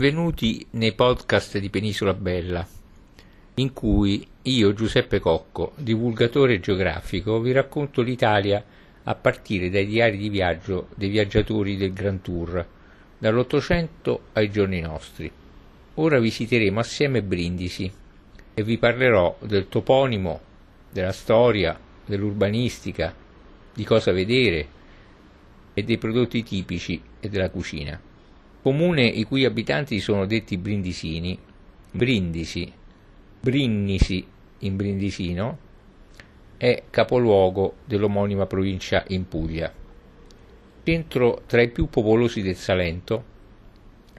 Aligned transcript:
Benvenuti 0.00 0.66
nei 0.70 0.94
podcast 0.94 1.58
di 1.58 1.68
Penisola 1.68 2.14
Bella, 2.14 2.66
in 3.56 3.74
cui 3.74 4.26
io, 4.44 4.72
Giuseppe 4.72 5.18
Cocco, 5.18 5.72
divulgatore 5.76 6.58
geografico, 6.58 7.38
vi 7.38 7.52
racconto 7.52 8.00
l'Italia 8.00 8.64
a 9.02 9.14
partire 9.14 9.68
dai 9.68 9.84
diari 9.84 10.16
di 10.16 10.30
viaggio 10.30 10.88
dei 10.94 11.10
viaggiatori 11.10 11.76
del 11.76 11.92
Grand 11.92 12.22
Tour, 12.22 12.66
dall'Ottocento 13.18 14.28
ai 14.32 14.50
giorni 14.50 14.80
nostri. 14.80 15.30
Ora 15.96 16.18
visiteremo 16.18 16.80
assieme 16.80 17.22
Brindisi 17.22 17.92
e 18.54 18.62
vi 18.62 18.78
parlerò 18.78 19.36
del 19.42 19.68
toponimo, 19.68 20.40
della 20.90 21.12
storia, 21.12 21.78
dell'urbanistica, 22.06 23.14
di 23.74 23.84
cosa 23.84 24.12
vedere 24.12 24.66
e 25.74 25.82
dei 25.82 25.98
prodotti 25.98 26.42
tipici 26.42 27.02
e 27.20 27.28
della 27.28 27.50
cucina 27.50 28.00
comune 28.62 29.06
i 29.06 29.24
cui 29.24 29.44
abitanti 29.44 30.00
sono 30.00 30.26
detti 30.26 30.56
brindisini, 30.56 31.38
Brindisi, 31.92 32.72
Brinnisi 33.40 34.24
in 34.58 34.76
Brindisino, 34.76 35.58
è 36.56 36.84
capoluogo 36.90 37.76
dell'omonima 37.84 38.46
provincia 38.46 39.02
in 39.08 39.26
Puglia. 39.26 39.72
Centro 40.84 41.42
tra 41.46 41.62
i 41.62 41.70
più 41.70 41.88
popolosi 41.88 42.42
del 42.42 42.56
Salento, 42.56 43.24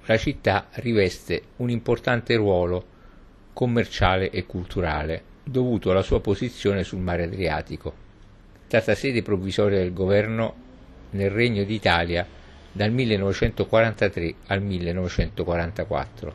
la 0.06 0.18
città 0.18 0.68
riveste 0.74 1.44
un 1.58 1.70
importante 1.70 2.36
ruolo 2.36 2.86
commerciale 3.54 4.32
e 4.32 4.46
culturale, 4.46 5.24
dovuto 5.44 5.92
alla 5.92 6.02
sua 6.02 6.20
posizione 6.20 6.84
sul 6.84 7.00
mare 7.00 7.24
Adriatico. 7.24 7.94
È 8.64 8.68
stata 8.68 8.96
sede 8.96 9.22
provvisoria 9.22 9.78
del 9.78 9.94
governo 9.94 10.56
nel 11.12 11.30
Regno 11.30 11.64
d'Italia 11.64 12.26
dal 12.72 12.92
1943 12.92 14.36
al 14.48 14.62
1944. 14.62 16.34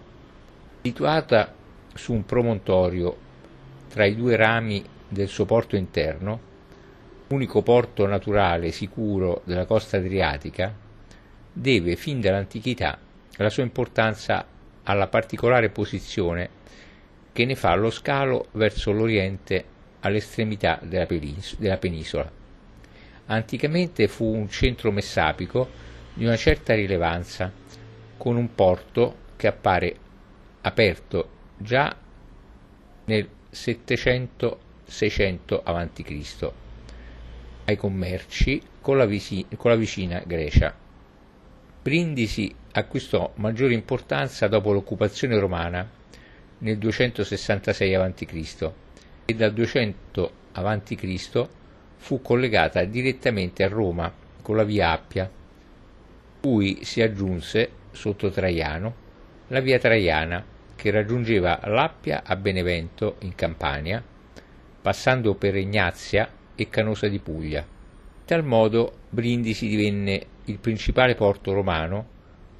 Situata 0.82 1.54
su 1.94 2.12
un 2.12 2.24
promontorio 2.24 3.16
tra 3.88 4.04
i 4.04 4.14
due 4.14 4.36
rami 4.36 4.84
del 5.08 5.28
suo 5.28 5.44
porto 5.44 5.76
interno, 5.76 6.40
unico 7.28 7.62
porto 7.62 8.06
naturale 8.06 8.70
sicuro 8.70 9.42
della 9.44 9.64
costa 9.64 9.96
adriatica, 9.96 10.74
deve 11.52 11.96
fin 11.96 12.20
dall'antichità 12.20 12.98
la 13.36 13.50
sua 13.50 13.62
importanza 13.62 14.46
alla 14.84 15.08
particolare 15.08 15.70
posizione 15.70 16.64
che 17.32 17.44
ne 17.44 17.54
fa 17.54 17.74
lo 17.74 17.90
scalo 17.90 18.48
verso 18.52 18.92
l'oriente 18.92 19.64
all'estremità 20.00 20.78
della, 20.82 21.06
penisola. 21.76 22.30
Anticamente 23.26 24.08
fu 24.08 24.24
un 24.24 24.48
centro 24.48 24.90
messapico 24.90 25.68
di 26.16 26.24
una 26.24 26.36
certa 26.36 26.74
rilevanza, 26.74 27.52
con 28.16 28.36
un 28.36 28.54
porto 28.54 29.24
che 29.36 29.46
appare 29.46 29.94
aperto 30.62 31.28
già 31.58 31.94
nel 33.04 33.28
700-600 33.52 35.60
a.C. 35.62 36.50
ai 37.66 37.76
commerci 37.76 38.62
con 38.80 38.96
la, 38.96 39.04
visi- 39.04 39.46
con 39.56 39.70
la 39.70 39.76
vicina 39.76 40.22
Grecia. 40.26 40.74
Brindisi 41.82 42.52
acquistò 42.72 43.32
maggiore 43.36 43.74
importanza 43.74 44.48
dopo 44.48 44.72
l'occupazione 44.72 45.38
romana 45.38 45.86
nel 46.58 46.78
266 46.78 47.94
a.C. 47.94 48.70
e 49.26 49.34
dal 49.34 49.52
200 49.52 50.32
a.C. 50.52 51.48
fu 51.96 52.22
collegata 52.22 52.82
direttamente 52.84 53.64
a 53.64 53.68
Roma 53.68 54.10
con 54.40 54.56
la 54.56 54.64
via 54.64 54.92
Appia 54.92 55.30
cui 56.46 56.84
si 56.84 57.02
aggiunse, 57.02 57.70
sotto 57.90 58.30
Traiano, 58.30 58.94
la 59.48 59.58
via 59.58 59.80
Traiana 59.80 60.44
che 60.76 60.92
raggiungeva 60.92 61.58
l'Appia 61.64 62.22
a 62.24 62.36
Benevento 62.36 63.16
in 63.22 63.34
Campania, 63.34 64.00
passando 64.80 65.34
per 65.34 65.56
Ignazia 65.56 66.30
e 66.54 66.68
Canosa 66.68 67.08
di 67.08 67.18
Puglia. 67.18 67.62
In 67.62 68.24
tal 68.24 68.44
modo 68.44 68.98
Brindisi 69.10 69.66
divenne 69.66 70.24
il 70.44 70.58
principale 70.58 71.16
porto 71.16 71.52
romano 71.52 72.06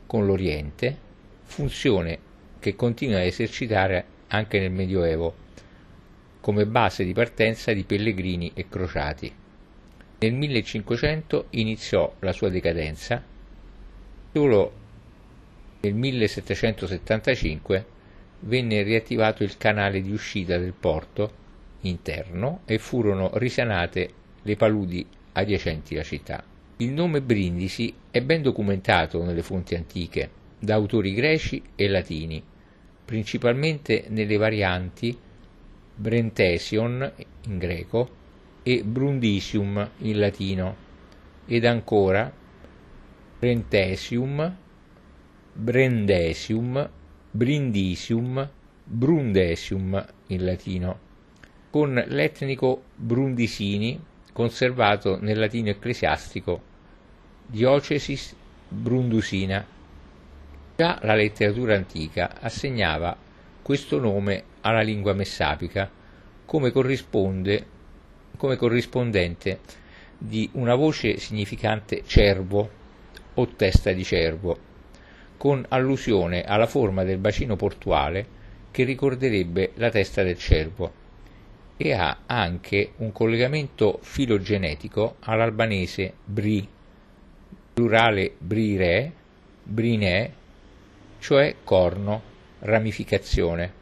con 0.06 0.26
l'Oriente, 0.26 0.98
funzione 1.44 2.18
che 2.58 2.74
continua 2.74 3.18
a 3.18 3.24
esercitare 3.24 4.04
anche 4.26 4.58
nel 4.58 4.72
Medioevo, 4.72 5.32
come 6.40 6.66
base 6.66 7.04
di 7.04 7.12
partenza 7.12 7.72
di 7.72 7.84
pellegrini 7.84 8.50
e 8.52 8.68
crociati. 8.68 9.32
Nel 10.18 10.32
1500 10.32 11.46
iniziò 11.50 12.12
la 12.18 12.32
sua 12.32 12.48
decadenza 12.48 13.34
Solo 14.36 14.70
nel 15.80 15.94
1775 15.94 17.86
venne 18.40 18.82
riattivato 18.82 19.42
il 19.42 19.56
canale 19.56 20.02
di 20.02 20.12
uscita 20.12 20.58
del 20.58 20.74
porto 20.78 21.32
interno 21.80 22.60
e 22.66 22.76
furono 22.76 23.30
risanate 23.38 24.10
le 24.42 24.56
paludi 24.56 25.06
adiacenti 25.32 25.94
la 25.94 26.02
città. 26.02 26.44
Il 26.76 26.92
nome 26.92 27.22
Brindisi 27.22 27.94
è 28.10 28.20
ben 28.20 28.42
documentato 28.42 29.24
nelle 29.24 29.40
fonti 29.40 29.74
antiche 29.74 30.28
da 30.58 30.74
autori 30.74 31.14
greci 31.14 31.62
e 31.74 31.88
latini, 31.88 32.44
principalmente 33.06 34.04
nelle 34.08 34.36
varianti 34.36 35.16
Brentesion 35.94 37.10
in 37.46 37.56
greco 37.56 38.10
e 38.62 38.84
Brundisium 38.84 39.92
in 40.00 40.18
latino, 40.18 40.76
ed 41.46 41.64
ancora 41.64 42.30
Brentesium, 43.38 44.56
Brendesium, 45.52 46.90
Brindisium, 47.30 48.50
Brundesium 48.82 50.06
in 50.28 50.44
latino, 50.44 50.98
con 51.68 52.02
l'etnico 52.06 52.82
Brundisini 52.94 54.02
conservato 54.32 55.18
nel 55.20 55.38
latino 55.38 55.68
ecclesiastico 55.68 56.62
Diocesis 57.46 58.34
Brundusina. 58.68 59.66
Già 60.74 60.98
la 61.02 61.14
letteratura 61.14 61.74
antica 61.74 62.40
assegnava 62.40 63.14
questo 63.60 63.98
nome 63.98 64.44
alla 64.62 64.80
lingua 64.80 65.12
messapica 65.12 65.90
come, 66.46 66.70
come 66.70 68.56
corrispondente 68.56 69.60
di 70.16 70.48
una 70.52 70.74
voce 70.74 71.18
significante 71.18 72.02
cervo 72.06 72.84
o 73.36 73.46
testa 73.48 73.92
di 73.92 74.04
cervo, 74.04 74.58
con 75.36 75.64
allusione 75.68 76.44
alla 76.44 76.66
forma 76.66 77.04
del 77.04 77.18
bacino 77.18 77.56
portuale 77.56 78.26
che 78.70 78.84
ricorderebbe 78.84 79.72
la 79.76 79.90
testa 79.90 80.22
del 80.22 80.38
cervo 80.38 81.04
e 81.76 81.92
ha 81.92 82.18
anche 82.26 82.92
un 82.96 83.12
collegamento 83.12 83.98
filogenetico 84.02 85.16
all'albanese 85.20 86.14
bri, 86.24 86.66
plurale 87.74 88.34
brire, 88.38 89.12
brinè, 89.62 90.30
cioè 91.18 91.56
corno, 91.62 92.22
ramificazione, 92.60 93.72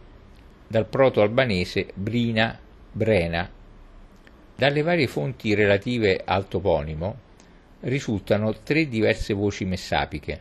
dal 0.67 0.87
proto-albanese 0.87 1.89
brina, 1.95 2.59
brena. 2.91 3.49
Dalle 4.57 4.83
varie 4.83 5.07
fonti 5.07 5.55
relative 5.55 6.23
al 6.25 6.49
toponimo 6.49 7.24
risultano 7.85 8.55
tre 8.63 8.89
diverse 8.89 9.35
voci 9.35 9.65
messapiche: 9.65 10.41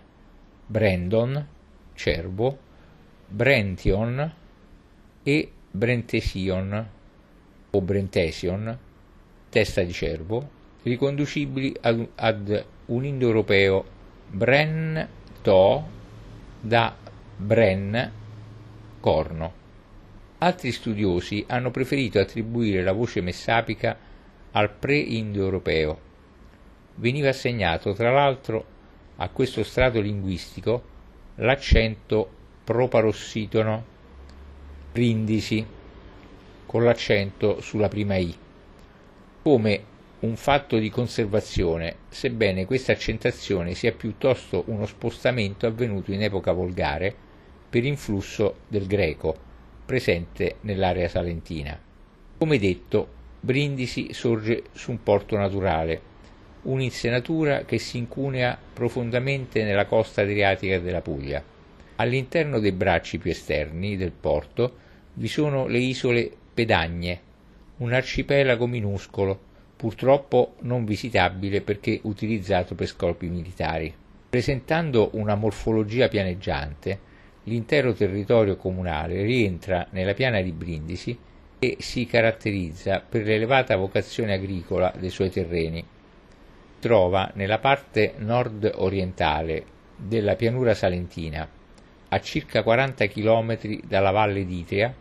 Brandon, 0.66 1.48
cervo, 1.94 2.58
Brention 3.28 4.34
e 5.24 5.52
Brentesion 5.72 6.90
o 7.72 7.82
Brentesion, 7.82 8.78
testa 9.50 9.82
di 9.82 9.94
cervo, 9.94 10.50
riconducibili 10.84 11.76
ad, 11.82 12.08
ad 12.16 12.66
un 12.88 13.06
indoeuropeo. 13.06 14.02
Bren 14.30 15.08
To 15.42 15.84
da 16.60 16.96
Bren 17.36 18.12
corno. 19.00 19.54
Altri 20.40 20.72
studiosi 20.72 21.44
hanno 21.48 21.72
preferito 21.72 22.20
attribuire 22.20 22.84
la 22.84 22.94
voce 22.94 23.22
messapica 23.22 23.98
al 24.52 24.72
pre-indoeuropeo 24.72 26.12
veniva 26.96 27.30
assegnato 27.30 27.94
tra 27.94 28.12
l'altro 28.12 28.66
a 29.18 29.30
questo 29.30 29.64
strato 29.64 30.00
linguistico 30.00 30.92
l'accento 31.36 32.30
proparossitono 32.64 33.86
brindisi 34.92 35.66
con 36.66 36.84
l'accento 36.84 37.62
sulla 37.62 37.88
prima 37.88 38.16
i. 38.16 38.36
Come 39.42 39.84
un 40.20 40.36
fatto 40.36 40.78
di 40.78 40.90
conservazione 40.90 41.96
sebbene 42.10 42.66
questa 42.66 42.94
accentazione 42.94 43.74
sia 43.74 43.92
piuttosto 43.92 44.64
uno 44.68 44.86
spostamento 44.86 45.68
avvenuto 45.68 46.12
in 46.12 46.24
epoca 46.24 46.52
volgare 46.52 47.14
per 47.70 47.84
influsso 47.84 48.58
del 48.68 48.88
greco 48.88 49.36
presente 49.86 50.58
nell'area 50.62 51.10
salentina. 51.10 51.78
Come 52.38 52.58
detto 52.58 53.22
Brindisi 53.40 54.14
sorge 54.14 54.64
su 54.72 54.92
un 54.92 55.04
porto 55.04 55.36
naturale 55.36 56.12
un'insenatura 56.64 57.64
che 57.66 57.78
si 57.78 57.98
incunea 57.98 58.58
profondamente 58.74 59.64
nella 59.64 59.86
costa 59.86 60.22
adriatica 60.22 60.80
della 60.80 61.02
Puglia. 61.02 61.44
All'interno 61.98 62.60
dei 62.60 62.72
bracci 62.72 63.18
più 63.18 63.32
esterni 63.32 63.98
del 63.98 64.12
porto 64.12 64.76
vi 65.14 65.28
sono 65.28 65.68
le 65.68 65.80
isole 65.80 66.32
Pedagne, 66.54 67.20
un 67.78 67.94
arcipelago 67.94 68.68
minuscolo, 68.68 69.40
purtroppo 69.76 70.56
non 70.62 70.86
visitabile 70.86 71.62
perché 71.62 72.00
utilizzato 72.04 72.76
per 72.76 72.88
scopi 72.88 73.28
militari. 73.28 73.94
Presentando 74.30 75.10
una 75.14 75.36
morfologia 75.36 76.08
pianeggiante, 76.08 77.00
l'intero 77.44 77.94
territorio 77.94 78.56
comunale 78.56 79.22
rientra 79.24 79.86
nella 79.92 80.14
piana 80.14 80.42
di 80.42 80.52
Brindisi 80.52 81.18
e 81.60 81.78
si 81.80 82.06
caratterizza 82.06 83.04
per 83.08 83.24
l'elevata 83.24 83.76
vocazione 83.76 84.34
agricola 84.34 84.94
dei 84.98 85.10
suoi 85.10 85.30
terreni. 85.30 85.84
Trova 86.84 87.32
nella 87.36 87.60
parte 87.60 88.16
nord-orientale 88.18 89.64
della 89.96 90.36
pianura 90.36 90.74
salentina, 90.74 91.48
a 92.10 92.20
circa 92.20 92.62
40 92.62 93.08
km 93.08 93.58
dalla 93.86 94.12
valle 94.12 94.46
d'Itria 94.46 94.94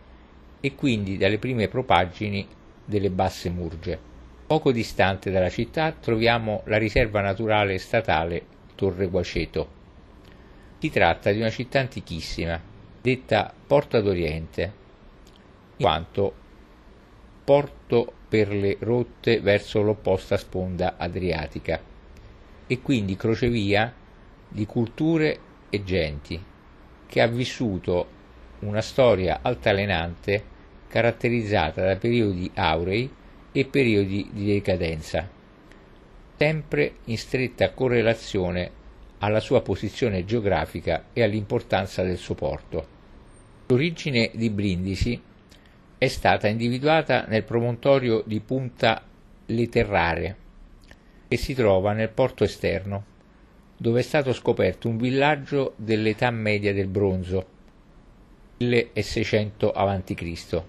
e 0.61 0.75
quindi 0.75 1.17
dalle 1.17 1.39
prime 1.39 1.67
propaggini 1.67 2.47
delle 2.85 3.09
Basse 3.09 3.49
Murge. 3.49 3.99
Poco 4.47 4.71
distante 4.71 5.29
dalla 5.29 5.49
città 5.49 5.91
troviamo 5.91 6.61
la 6.67 6.77
riserva 6.77 7.19
naturale 7.19 7.77
statale 7.79 8.45
Torre 8.75 9.07
Guaceto. 9.07 9.67
Si 10.77 10.89
tratta 10.89 11.33
di 11.33 11.39
una 11.39 11.49
città 11.49 11.81
antichissima, 11.81 12.61
detta 13.01 13.53
Porta 13.67 13.99
d'Oriente, 13.99 14.73
in 15.75 15.85
quanto 15.85 16.33
porto 17.43 18.13
per 18.33 18.51
le 18.51 18.77
rotte 18.79 19.41
verso 19.41 19.83
l'opposta 19.83 20.37
sponda 20.37 20.95
adriatica 20.97 21.79
e 22.65 22.81
quindi 22.81 23.15
crocevia 23.15 23.93
di 24.47 24.65
culture 24.65 25.37
e 25.69 25.83
genti, 25.83 26.43
che 27.05 27.21
ha 27.21 27.27
vissuto 27.27 28.07
una 28.61 28.81
storia 28.81 29.41
altalenante 29.43 30.43
caratterizzata 30.87 31.85
da 31.85 31.95
periodi 31.97 32.49
aurei 32.55 33.07
e 33.51 33.65
periodi 33.65 34.27
di 34.31 34.47
decadenza, 34.47 35.29
sempre 36.35 36.95
in 37.03 37.19
stretta 37.19 37.69
correlazione 37.69 38.71
alla 39.19 39.41
sua 39.41 39.61
posizione 39.61 40.25
geografica 40.25 41.09
e 41.13 41.21
all'importanza 41.21 42.01
del 42.01 42.17
suo 42.17 42.33
porto. 42.33 42.87
L'origine 43.67 44.31
di 44.33 44.49
Brindisi 44.49 45.21
è 46.03 46.09
stata 46.09 46.49
individuata 46.49 47.23
nel 47.29 47.45
promontorio 47.45 48.23
di 48.25 48.41
Punta 48.41 49.05
Leterrare, 49.45 50.35
che 51.29 51.37
si 51.37 51.53
trova 51.53 51.93
nel 51.93 52.09
porto 52.09 52.43
esterno, 52.43 53.05
dove 53.77 54.01
è 54.01 54.03
stato 54.03 54.33
scoperto 54.33 54.89
un 54.89 54.97
villaggio 54.97 55.75
dell'età 55.77 56.29
media 56.29 56.73
del 56.73 56.87
bronzo, 56.87 57.45
1600 58.57 59.71
a.C., 59.71 60.61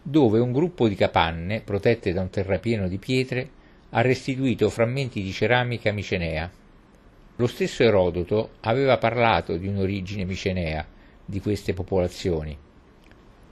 dove 0.00 0.38
un 0.38 0.52
gruppo 0.52 0.86
di 0.86 0.94
capanne, 0.94 1.60
protette 1.62 2.12
da 2.12 2.20
un 2.20 2.30
terrapieno 2.30 2.86
di 2.86 2.98
pietre, 2.98 3.50
ha 3.90 4.00
restituito 4.00 4.70
frammenti 4.70 5.22
di 5.22 5.32
ceramica 5.32 5.90
micenea. 5.90 6.48
Lo 7.34 7.46
stesso 7.48 7.82
Erodoto 7.82 8.50
aveva 8.60 8.96
parlato 8.96 9.56
di 9.56 9.66
un'origine 9.66 10.24
micenea 10.24 10.86
di 11.24 11.40
queste 11.40 11.74
popolazioni. 11.74 12.56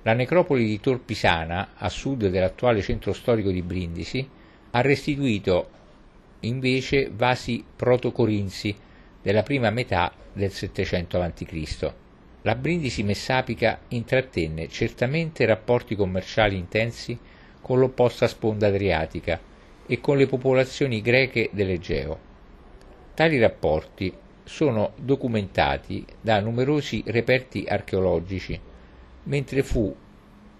La 0.06 0.12
necropoli 0.12 0.66
di 0.66 0.80
Tor 0.80 1.00
Pisana, 1.00 1.70
a 1.76 1.88
sud 1.88 2.28
dell'attuale 2.28 2.82
centro 2.82 3.14
storico 3.14 3.50
di 3.50 3.62
Brindisi, 3.62 4.28
ha 4.72 4.80
restituito 4.82 5.70
invece 6.40 7.10
vasi 7.10 7.64
proto-corinzi 7.74 8.76
della 9.22 9.42
prima 9.42 9.70
metà 9.70 10.12
del 10.30 10.50
700 10.50 11.22
a.C. 11.22 11.92
La 12.42 12.54
Brindisi 12.54 13.02
messapica 13.02 13.80
intrattenne 13.88 14.68
certamente 14.68 15.46
rapporti 15.46 15.96
commerciali 15.96 16.58
intensi 16.58 17.18
con 17.62 17.78
l'opposta 17.78 18.28
sponda 18.28 18.66
adriatica 18.66 19.40
e 19.86 20.00
con 20.00 20.18
le 20.18 20.26
popolazioni 20.26 21.00
greche 21.00 21.48
dell'Egeo. 21.50 22.18
Tali 23.14 23.38
rapporti 23.38 24.12
sono 24.44 24.92
documentati 24.96 26.04
da 26.20 26.40
numerosi 26.40 27.02
reperti 27.06 27.64
archeologici, 27.66 28.60
mentre 29.24 29.62
fu 29.62 29.94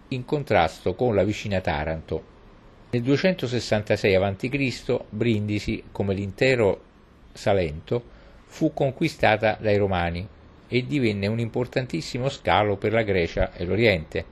in 0.09 0.25
contrasto 0.25 0.95
con 0.95 1.15
la 1.15 1.25
vicina 1.25 1.61
Taranto. 1.61 2.33
Nel 2.91 3.03
266 3.03 4.15
a.C. 4.15 5.05
Brindisi, 5.09 5.83
come 5.91 6.15
l'intero 6.15 6.83
Salento, 7.33 8.03
fu 8.47 8.73
conquistata 8.73 9.59
dai 9.61 9.77
Romani 9.77 10.27
e 10.69 10.87
divenne 10.87 11.27
un 11.27 11.41
importantissimo 11.41 12.29
scalo 12.29 12.77
per 12.77 12.93
la 12.93 13.03
Grecia 13.03 13.53
e 13.53 13.65
l'Oriente 13.65 14.25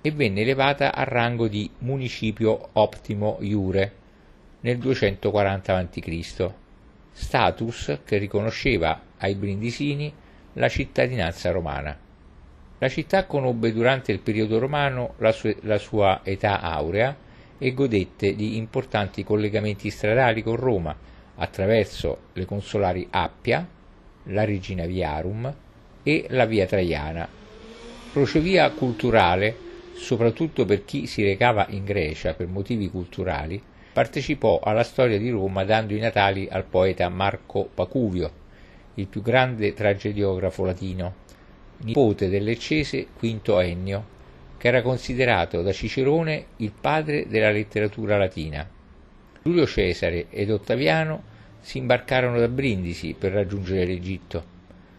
e 0.00 0.10
venne 0.10 0.42
elevata 0.42 0.94
al 0.94 1.06
rango 1.06 1.48
di 1.48 1.70
municipio 1.78 2.68
optimo 2.72 3.38
iure 3.40 3.92
nel 4.60 4.78
240 4.78 5.76
a.C., 5.76 6.50
status 7.12 8.00
che 8.04 8.18
riconosceva 8.18 9.00
ai 9.18 9.34
brindisini 9.34 10.12
la 10.54 10.68
cittadinanza 10.68 11.50
romana. 11.50 12.03
La 12.78 12.88
città 12.88 13.24
conobbe 13.26 13.72
durante 13.72 14.12
il 14.12 14.18
periodo 14.18 14.58
romano 14.58 15.14
la, 15.18 15.32
su- 15.32 15.56
la 15.60 15.78
sua 15.78 16.20
età 16.24 16.60
aurea 16.60 17.16
e 17.56 17.72
godette 17.72 18.34
di 18.34 18.56
importanti 18.56 19.22
collegamenti 19.22 19.90
stradali 19.90 20.42
con 20.42 20.56
Roma 20.56 20.94
attraverso 21.36 22.18
le 22.32 22.44
consolari 22.44 23.06
Appia, 23.10 23.66
la 24.24 24.44
Regina 24.44 24.86
Viarum 24.86 25.54
e 26.02 26.26
la 26.30 26.46
Via 26.46 26.66
Traiana. 26.66 27.28
Crocevia 28.12 28.70
culturale, 28.70 29.56
soprattutto 29.94 30.64
per 30.64 30.84
chi 30.84 31.06
si 31.06 31.24
recava 31.24 31.66
in 31.70 31.84
Grecia 31.84 32.34
per 32.34 32.48
motivi 32.48 32.90
culturali, 32.90 33.60
partecipò 33.92 34.60
alla 34.62 34.82
storia 34.82 35.18
di 35.18 35.30
Roma 35.30 35.64
dando 35.64 35.94
i 35.94 36.00
natali 36.00 36.48
al 36.50 36.64
poeta 36.64 37.08
Marco 37.08 37.68
Pacuvio, 37.72 38.42
il 38.94 39.06
più 39.06 39.22
grande 39.22 39.72
tragediografo 39.72 40.64
latino, 40.64 41.14
nipote 41.78 42.28
del 42.28 42.44
leccese 42.44 43.06
Quinto 43.16 43.58
Ennio, 43.60 44.12
che 44.56 44.68
era 44.68 44.82
considerato 44.82 45.62
da 45.62 45.72
Cicerone 45.72 46.46
il 46.56 46.72
padre 46.72 47.26
della 47.28 47.50
letteratura 47.50 48.16
latina. 48.16 48.68
Giulio 49.42 49.66
Cesare 49.66 50.26
ed 50.30 50.50
Ottaviano 50.50 51.22
si 51.60 51.78
imbarcarono 51.78 52.38
da 52.38 52.48
Brindisi 52.48 53.14
per 53.18 53.32
raggiungere 53.32 53.84
l'Egitto. 53.84 54.52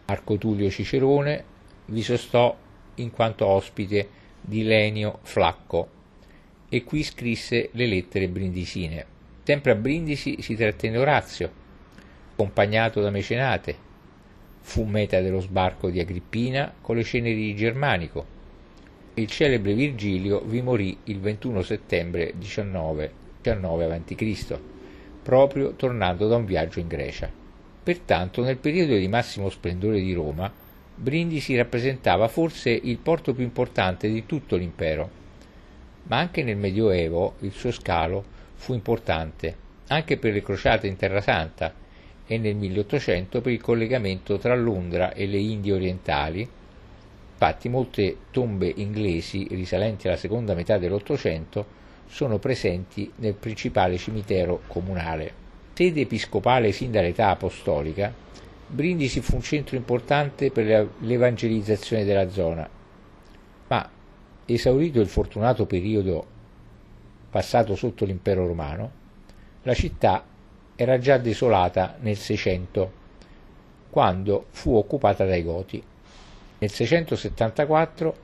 Marco 0.05 0.37
Tullio 0.37 0.69
Cicerone 0.69 1.43
vi 1.85 2.03
sostò 2.03 2.55
in 2.95 3.11
quanto 3.11 3.45
ospite 3.45 4.07
di 4.41 4.63
Lenio 4.63 5.19
Flacco 5.23 5.89
e 6.69 6.83
qui 6.83 7.03
scrisse 7.03 7.69
le 7.71 7.87
lettere 7.87 8.27
brindisine. 8.27 9.05
Sempre 9.43 9.71
a 9.71 9.75
Brindisi 9.75 10.41
si 10.41 10.55
trattenne 10.55 10.97
Orazio, 10.97 11.51
accompagnato 12.31 13.01
da 13.01 13.09
Mecenate. 13.09 13.84
Fu 14.65 14.83
meta 14.83 15.21
dello 15.21 15.41
sbarco 15.41 15.91
di 15.91 15.99
Agrippina 15.99 16.73
con 16.81 16.95
le 16.95 17.03
ceneri 17.03 17.35
di 17.35 17.55
Germanico. 17.55 18.25
Il 19.13 19.27
celebre 19.27 19.75
Virgilio 19.75 20.41
vi 20.41 20.61
morì 20.63 20.97
il 21.03 21.19
21 21.19 21.61
settembre 21.61 22.33
19, 22.35 23.11
19 23.41 23.85
a.C 23.85 24.59
proprio 25.21 25.73
tornando 25.73 26.27
da 26.27 26.37
un 26.37 26.45
viaggio 26.45 26.79
in 26.79 26.87
Grecia. 26.87 27.29
Pertanto, 27.83 28.43
nel 28.43 28.57
periodo 28.57 28.95
di 28.95 29.07
massimo 29.07 29.49
splendore 29.49 30.01
di 30.01 30.13
Roma, 30.13 30.51
Brindisi 30.95 31.55
rappresentava 31.55 32.27
forse 32.27 32.71
il 32.71 32.97
porto 32.97 33.33
più 33.33 33.43
importante 33.43 34.09
di 34.09 34.25
tutto 34.25 34.55
l'impero. 34.55 35.09
Ma 36.03 36.17
anche 36.17 36.43
nel 36.43 36.57
Medioevo 36.57 37.35
il 37.41 37.51
suo 37.51 37.71
scalo 37.71 38.23
fu 38.55 38.73
importante, 38.73 39.55
anche 39.89 40.17
per 40.17 40.33
le 40.33 40.41
crociate 40.41 40.87
in 40.87 40.95
Terra 40.95 41.21
Santa 41.21 41.83
e 42.27 42.37
nel 42.37 42.55
1800 42.55 43.41
per 43.41 43.51
il 43.51 43.61
collegamento 43.61 44.37
tra 44.37 44.55
Londra 44.55 45.13
e 45.13 45.25
le 45.25 45.37
Indie 45.37 45.73
orientali. 45.73 46.47
Infatti 47.31 47.69
molte 47.69 48.17
tombe 48.31 48.71
inglesi 48.75 49.47
risalenti 49.51 50.07
alla 50.07 50.17
seconda 50.17 50.53
metà 50.53 50.77
dell'Ottocento 50.77 51.83
sono 52.07 52.37
presenti 52.37 53.11
nel 53.17 53.33
principale 53.33 53.97
cimitero 53.97 54.61
comunale. 54.67 55.43
Sede 55.73 56.01
episcopale 56.01 56.71
sin 56.71 56.91
dall'età 56.91 57.29
apostolica, 57.29 58.13
Brindisi 58.67 59.21
fu 59.21 59.35
un 59.35 59.41
centro 59.41 59.75
importante 59.75 60.49
per 60.49 60.89
l'evangelizzazione 60.99 62.03
della 62.03 62.29
zona, 62.29 62.67
ma 63.67 63.89
esaurito 64.45 64.99
il 64.99 65.07
fortunato 65.07 65.65
periodo 65.65 66.25
passato 67.29 67.75
sotto 67.75 68.05
l'impero 68.05 68.47
romano, 68.47 68.91
la 69.63 69.73
città 69.73 70.23
era 70.75 70.97
già 70.97 71.17
desolata 71.17 71.95
nel 72.01 72.17
600, 72.17 72.91
quando 73.89 74.47
fu 74.49 74.75
occupata 74.75 75.25
dai 75.25 75.43
Goti. 75.43 75.81
Nel 76.57 76.69
674 76.69 78.15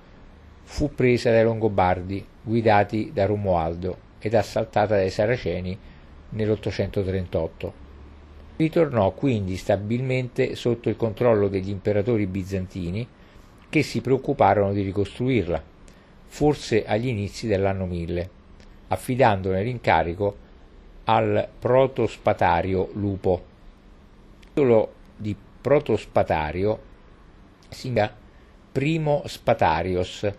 fu 0.64 0.94
presa 0.94 1.32
dai 1.32 1.44
Longobardi, 1.44 2.26
guidati 2.42 3.12
da 3.14 3.26
Romualdo, 3.26 4.10
ed 4.20 4.36
assaltata 4.36 4.96
dai 4.96 5.10
Saraceni 5.10 5.78
nell'838. 6.30 7.72
Ritornò 8.58 9.12
quindi 9.12 9.56
stabilmente 9.56 10.56
sotto 10.56 10.90
il 10.90 10.98
controllo 10.98 11.48
degli 11.48 11.70
imperatori 11.70 12.28
bizantini 12.28 13.08
che 13.70 13.82
si 13.82 14.02
preoccuparono 14.02 14.74
di 14.74 14.82
ricostruirla, 14.82 15.64
forse 16.26 16.86
agli 16.86 17.08
inizi 17.08 17.48
dell'anno 17.48 17.86
1000, 17.86 18.30
affidandone 18.90 19.64
l'incarico 19.64 20.50
al 21.06 21.48
protospatario 21.60 22.90
Lupo. 22.94 23.44
Il 24.40 24.48
titolo 24.48 24.94
di 25.16 25.36
protospatario 25.62 26.80
significa 27.70 28.16
primo 28.72 29.24
spatarios 29.26 30.32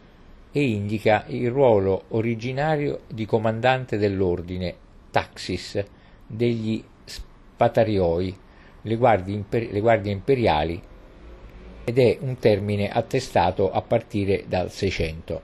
e 0.53 0.63
indica 0.63 1.25
il 1.29 1.51
ruolo 1.51 2.05
originario 2.09 3.01
di 3.09 3.27
comandante 3.27 3.99
dell'ordine 3.99 4.75
Taxis 5.11 5.85
degli 6.27 6.83
Spatarioi, 7.05 8.37
le 8.83 8.97
guardie, 8.97 9.35
imper- 9.35 9.71
le 9.71 9.81
guardie 9.81 10.13
imperiali, 10.13 10.83
ed 11.85 11.99
è 11.99 12.19
un 12.21 12.39
termine 12.39 12.91
attestato 12.91 13.71
a 13.71 13.83
partire 13.83 14.45
dal 14.47 14.71
600. 14.71 15.43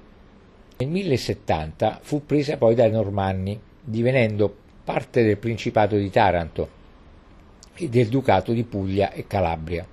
Nel 0.78 0.88
1070 0.88 1.98
fu 2.02 2.24
presa 2.24 2.56
poi 2.56 2.74
dai 2.74 2.90
Normanni, 2.90 3.60
divenendo 3.82 4.56
parte 4.88 5.22
del 5.22 5.36
Principato 5.36 5.96
di 5.96 6.08
Taranto 6.08 6.66
e 7.74 7.90
del 7.90 8.08
Ducato 8.08 8.52
di 8.52 8.64
Puglia 8.64 9.12
e 9.12 9.26
Calabria. 9.26 9.86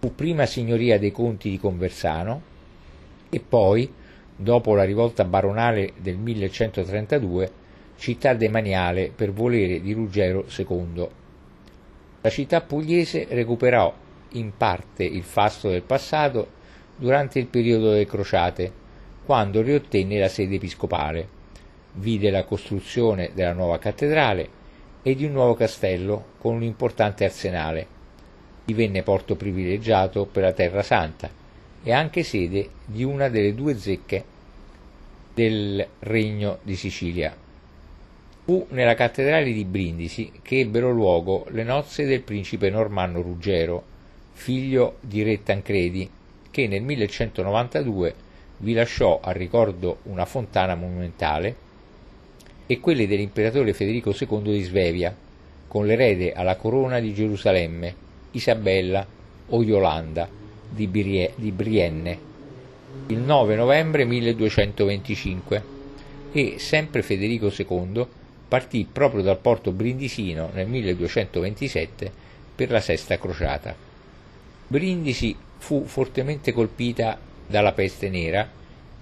Fu 0.00 0.12
prima 0.16 0.46
signoria 0.46 0.98
dei 0.98 1.12
conti 1.12 1.48
di 1.48 1.60
Conversano 1.60 2.42
e 3.30 3.38
poi, 3.38 3.88
dopo 4.34 4.74
la 4.74 4.82
rivolta 4.82 5.24
baronale 5.24 5.92
del 6.00 6.16
1132, 6.16 7.52
città 7.96 8.34
demaniale 8.34 9.12
per 9.14 9.30
volere 9.30 9.80
di 9.80 9.92
Ruggero 9.92 10.44
II. 10.58 11.08
La 12.20 12.30
città 12.30 12.62
pugliese 12.62 13.28
recuperò 13.30 13.94
in 14.30 14.56
parte 14.56 15.04
il 15.04 15.22
fasto 15.22 15.68
del 15.68 15.82
passato 15.82 16.48
durante 16.96 17.38
il 17.38 17.46
periodo 17.46 17.90
delle 17.90 18.06
crociate, 18.06 18.72
quando 19.24 19.62
riottenne 19.62 20.18
la 20.18 20.28
sede 20.28 20.56
episcopale, 20.56 21.33
vide 21.94 22.30
la 22.30 22.44
costruzione 22.44 23.30
della 23.34 23.52
nuova 23.52 23.78
cattedrale 23.78 24.62
e 25.02 25.14
di 25.14 25.24
un 25.24 25.32
nuovo 25.32 25.54
castello 25.54 26.32
con 26.38 26.54
un 26.54 26.62
importante 26.62 27.24
arsenale. 27.24 27.86
Divenne 28.64 29.02
porto 29.02 29.36
privilegiato 29.36 30.24
per 30.24 30.42
la 30.42 30.52
Terra 30.52 30.82
Santa 30.82 31.30
e 31.82 31.92
anche 31.92 32.22
sede 32.22 32.70
di 32.84 33.04
una 33.04 33.28
delle 33.28 33.54
due 33.54 33.76
zecche 33.76 34.24
del 35.34 35.86
Regno 36.00 36.58
di 36.62 36.74
Sicilia. 36.74 37.36
Fu 38.44 38.66
nella 38.70 38.94
cattedrale 38.94 39.52
di 39.52 39.64
Brindisi 39.64 40.32
che 40.42 40.60
ebbero 40.60 40.90
luogo 40.90 41.46
le 41.50 41.62
nozze 41.62 42.04
del 42.04 42.22
principe 42.22 42.70
normanno 42.70 43.20
Ruggero, 43.20 43.82
figlio 44.32 44.96
di 45.00 45.22
re 45.22 45.42
Tancredi, 45.42 46.10
che 46.50 46.66
nel 46.66 46.82
1192 46.82 48.14
vi 48.58 48.72
lasciò 48.72 49.20
a 49.22 49.32
ricordo 49.32 49.98
una 50.04 50.24
fontana 50.24 50.74
monumentale 50.74 51.63
e 52.66 52.80
quelle 52.80 53.06
dell'imperatore 53.06 53.72
Federico 53.72 54.14
II 54.18 54.42
di 54.42 54.62
Svevia, 54.62 55.14
con 55.68 55.86
l'erede 55.86 56.32
alla 56.32 56.56
corona 56.56 57.00
di 57.00 57.12
Gerusalemme, 57.12 57.94
Isabella 58.32 59.06
o 59.48 59.62
Yolanda 59.62 60.28
di, 60.70 60.86
Brie, 60.86 61.32
di 61.36 61.50
Brienne, 61.50 62.18
il 63.08 63.18
9 63.18 63.56
novembre 63.56 64.04
1225 64.04 65.62
e 66.32 66.56
sempre 66.58 67.02
Federico 67.02 67.52
II 67.54 68.06
partì 68.48 68.86
proprio 68.90 69.22
dal 69.22 69.38
porto 69.38 69.72
brindisino 69.72 70.50
nel 70.52 70.68
1227 70.68 72.12
per 72.54 72.70
la 72.70 72.80
sesta 72.80 73.18
crociata. 73.18 73.74
Brindisi 74.66 75.36
fu 75.58 75.84
fortemente 75.86 76.52
colpita 76.52 77.18
dalla 77.46 77.72
peste 77.72 78.08
nera 78.08 78.48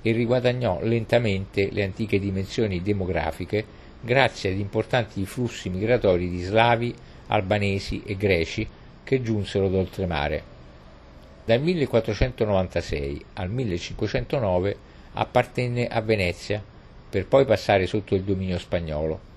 e 0.03 0.13
riguadagnò 0.13 0.81
lentamente 0.83 1.71
le 1.71 1.85
antiche 1.85 2.19
dimensioni 2.19 2.83
demografiche 2.83 3.65
grazie 4.01 4.51
ad 4.51 4.59
importanti 4.59 5.25
flussi 5.25 5.69
migratori 5.71 6.29
di 6.29 6.43
slavi, 6.43 6.95
albanesi 7.29 8.03
e 8.05 8.17
greci 8.17 8.69
che 9.05 9.23
giunsero 9.23 9.69
d'oltremare. 9.69 10.51
Dal 11.45 11.61
1496 11.61 13.25
al 13.35 13.51
1509 13.51 14.77
appartenne 15.15 15.87
a 15.87 16.01
Venezia 16.01 16.63
per 17.09 17.27
poi 17.27 17.45
passare 17.45 17.87
sotto 17.87 18.15
il 18.15 18.23
dominio 18.23 18.59
spagnolo. 18.59 19.31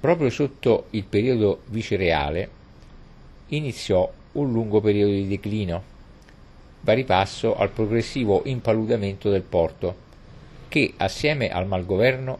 Proprio 0.00 0.30
sotto 0.30 0.86
il 0.90 1.04
periodo 1.04 1.62
vicereale 1.66 2.48
iniziò 3.48 4.10
un 4.32 4.52
lungo 4.52 4.80
periodo 4.80 5.12
di 5.12 5.26
declino 5.26 5.96
pari 6.88 7.04
passo 7.04 7.54
al 7.54 7.68
progressivo 7.68 8.40
impaludamento 8.46 9.28
del 9.28 9.42
porto, 9.42 9.94
che 10.68 10.94
assieme 10.96 11.50
al 11.50 11.66
malgoverno 11.66 12.38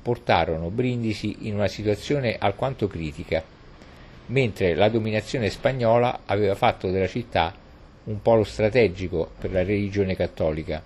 portarono 0.00 0.70
Brindisi 0.70 1.48
in 1.48 1.54
una 1.54 1.66
situazione 1.66 2.36
alquanto 2.38 2.86
critica, 2.86 3.42
mentre 4.26 4.76
la 4.76 4.88
dominazione 4.88 5.50
spagnola 5.50 6.20
aveva 6.26 6.54
fatto 6.54 6.88
della 6.88 7.08
città 7.08 7.52
un 8.04 8.22
polo 8.22 8.44
strategico 8.44 9.32
per 9.36 9.50
la 9.50 9.64
religione 9.64 10.14
cattolica. 10.14 10.80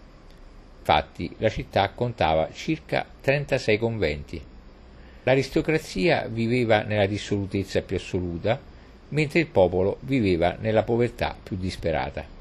Infatti 0.78 1.30
la 1.36 1.50
città 1.50 1.90
contava 1.90 2.48
circa 2.54 3.04
36 3.20 3.78
conventi. 3.78 4.42
L'aristocrazia 5.24 6.26
viveva 6.26 6.80
nella 6.80 7.04
dissolutezza 7.04 7.82
più 7.82 7.96
assoluta, 7.96 8.58
mentre 9.10 9.40
il 9.40 9.48
popolo 9.48 9.98
viveva 10.00 10.56
nella 10.58 10.84
povertà 10.84 11.36
più 11.42 11.58
disperata. 11.58 12.33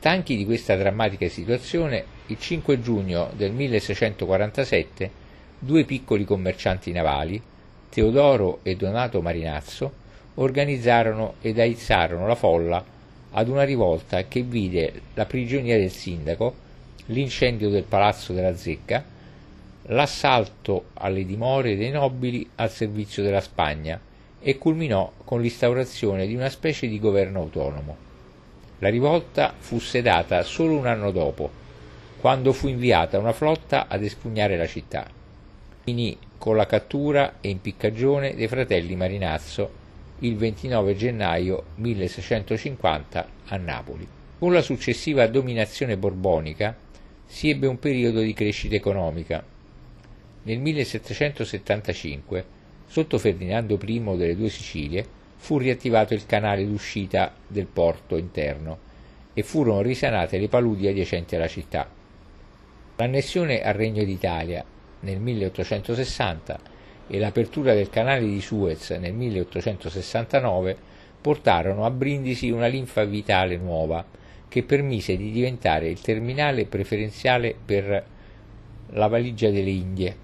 Stanchi 0.00 0.34
di 0.34 0.46
questa 0.46 0.76
drammatica 0.76 1.28
situazione, 1.28 2.02
il 2.28 2.38
5 2.38 2.80
giugno 2.80 3.28
del 3.36 3.52
1647 3.52 5.10
due 5.58 5.84
piccoli 5.84 6.24
commercianti 6.24 6.90
navali, 6.90 7.38
Teodoro 7.90 8.60
e 8.62 8.76
Donato 8.76 9.20
Marinazzo, 9.20 9.92
organizzarono 10.36 11.34
ed 11.42 11.58
aizzarono 11.58 12.26
la 12.26 12.34
folla 12.34 12.82
ad 13.32 13.48
una 13.48 13.64
rivolta 13.64 14.26
che 14.26 14.40
vide 14.40 15.02
la 15.12 15.26
prigionia 15.26 15.76
del 15.76 15.90
sindaco, 15.90 16.54
l'incendio 17.08 17.68
del 17.68 17.84
palazzo 17.84 18.32
della 18.32 18.56
zecca, 18.56 19.04
l'assalto 19.82 20.84
alle 20.94 21.26
dimore 21.26 21.76
dei 21.76 21.90
nobili 21.90 22.48
al 22.54 22.70
servizio 22.70 23.22
della 23.22 23.42
Spagna 23.42 24.00
e 24.40 24.56
culminò 24.56 25.12
con 25.24 25.42
l'instaurazione 25.42 26.26
di 26.26 26.34
una 26.34 26.48
specie 26.48 26.88
di 26.88 26.98
governo 26.98 27.40
autonomo. 27.40 28.08
La 28.80 28.88
rivolta 28.88 29.54
fu 29.58 29.78
sedata 29.78 30.42
solo 30.42 30.76
un 30.76 30.86
anno 30.86 31.10
dopo, 31.10 31.50
quando 32.18 32.52
fu 32.54 32.66
inviata 32.66 33.18
una 33.18 33.34
flotta 33.34 33.88
ad 33.88 34.02
espugnare 34.02 34.56
la 34.56 34.66
città. 34.66 35.06
Finì 35.84 36.16
con 36.38 36.56
la 36.56 36.64
cattura 36.64 37.34
e 37.42 37.50
impiccagione 37.50 38.34
dei 38.34 38.48
fratelli 38.48 38.96
Marinazzo 38.96 39.78
il 40.20 40.36
29 40.36 40.96
gennaio 40.96 41.64
1650 41.74 43.28
a 43.48 43.56
Napoli. 43.56 44.08
Con 44.38 44.54
la 44.54 44.62
successiva 44.62 45.26
dominazione 45.26 45.98
borbonica 45.98 46.74
si 47.26 47.50
ebbe 47.50 47.66
un 47.66 47.78
periodo 47.78 48.20
di 48.20 48.32
crescita 48.32 48.76
economica. 48.76 49.44
Nel 50.42 50.58
1775, 50.58 52.44
sotto 52.86 53.18
Ferdinando 53.18 53.78
I 53.82 54.02
delle 54.16 54.36
due 54.36 54.48
Sicilie, 54.48 55.06
fu 55.40 55.56
riattivato 55.56 56.12
il 56.12 56.26
canale 56.26 56.66
d'uscita 56.66 57.32
del 57.46 57.64
porto 57.64 58.18
interno 58.18 58.78
e 59.32 59.42
furono 59.42 59.80
risanate 59.80 60.38
le 60.38 60.48
paludi 60.48 60.86
adiacenti 60.86 61.34
alla 61.34 61.48
città. 61.48 61.88
L'annessione 62.96 63.62
al 63.62 63.72
Regno 63.72 64.04
d'Italia 64.04 64.62
nel 65.00 65.18
1860 65.18 66.60
e 67.06 67.18
l'apertura 67.18 67.72
del 67.72 67.88
canale 67.88 68.26
di 68.26 68.40
Suez 68.42 68.90
nel 68.90 69.14
1869 69.14 70.76
portarono 71.22 71.86
a 71.86 71.90
Brindisi 71.90 72.50
una 72.50 72.66
linfa 72.66 73.04
vitale 73.04 73.56
nuova 73.56 74.04
che 74.46 74.62
permise 74.62 75.16
di 75.16 75.30
diventare 75.32 75.88
il 75.88 76.02
terminale 76.02 76.66
preferenziale 76.66 77.56
per 77.64 78.04
la 78.90 79.06
valigia 79.06 79.48
delle 79.48 79.70
Indie 79.70 80.16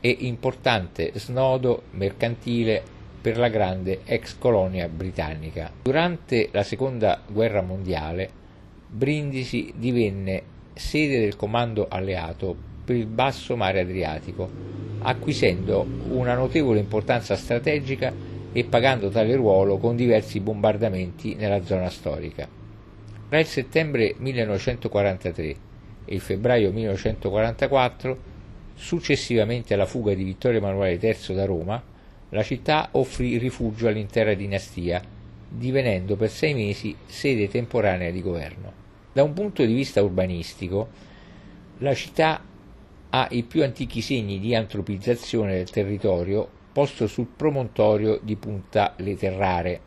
e 0.00 0.16
importante 0.20 1.12
snodo 1.14 1.82
mercantile 1.92 2.96
per 3.28 3.36
la 3.36 3.48
grande 3.48 4.00
ex 4.06 4.38
colonia 4.38 4.88
britannica. 4.88 5.70
Durante 5.82 6.48
la 6.50 6.62
seconda 6.62 7.20
guerra 7.28 7.60
mondiale 7.60 8.30
Brindisi 8.88 9.70
divenne 9.76 10.42
sede 10.72 11.20
del 11.20 11.36
comando 11.36 11.88
alleato 11.90 12.56
per 12.86 12.96
il 12.96 13.04
basso 13.04 13.54
mare 13.54 13.80
Adriatico, 13.80 14.48
acquisendo 15.00 15.86
una 16.08 16.34
notevole 16.34 16.78
importanza 16.78 17.36
strategica 17.36 18.10
e 18.50 18.64
pagando 18.64 19.10
tale 19.10 19.36
ruolo 19.36 19.76
con 19.76 19.94
diversi 19.94 20.40
bombardamenti 20.40 21.34
nella 21.34 21.62
zona 21.62 21.90
storica. 21.90 22.48
Tra 23.28 23.38
il 23.38 23.44
settembre 23.44 24.14
1943 24.16 25.44
e 26.06 26.14
il 26.14 26.20
febbraio 26.20 26.72
1944, 26.72 28.16
successivamente 28.74 29.74
alla 29.74 29.84
fuga 29.84 30.14
di 30.14 30.24
Vittorio 30.24 30.60
Emanuele 30.60 30.98
III 30.98 31.34
da 31.34 31.44
Roma, 31.44 31.96
la 32.30 32.42
città 32.42 32.88
offrì 32.92 33.38
rifugio 33.38 33.88
all'intera 33.88 34.34
dinastia, 34.34 35.02
divenendo 35.48 36.16
per 36.16 36.30
sei 36.30 36.54
mesi 36.54 36.94
sede 37.06 37.48
temporanea 37.48 38.10
di 38.10 38.20
governo. 38.20 38.72
Da 39.12 39.22
un 39.22 39.32
punto 39.32 39.64
di 39.64 39.72
vista 39.72 40.02
urbanistico, 40.02 40.88
la 41.78 41.94
città 41.94 42.42
ha 43.10 43.28
i 43.30 43.42
più 43.44 43.62
antichi 43.62 44.02
segni 44.02 44.38
di 44.38 44.54
antropizzazione 44.54 45.54
del 45.54 45.70
territorio 45.70 46.48
posto 46.72 47.06
sul 47.06 47.26
promontorio 47.34 48.20
di 48.22 48.36
Punta 48.36 48.94
Leterrare, 48.98 49.80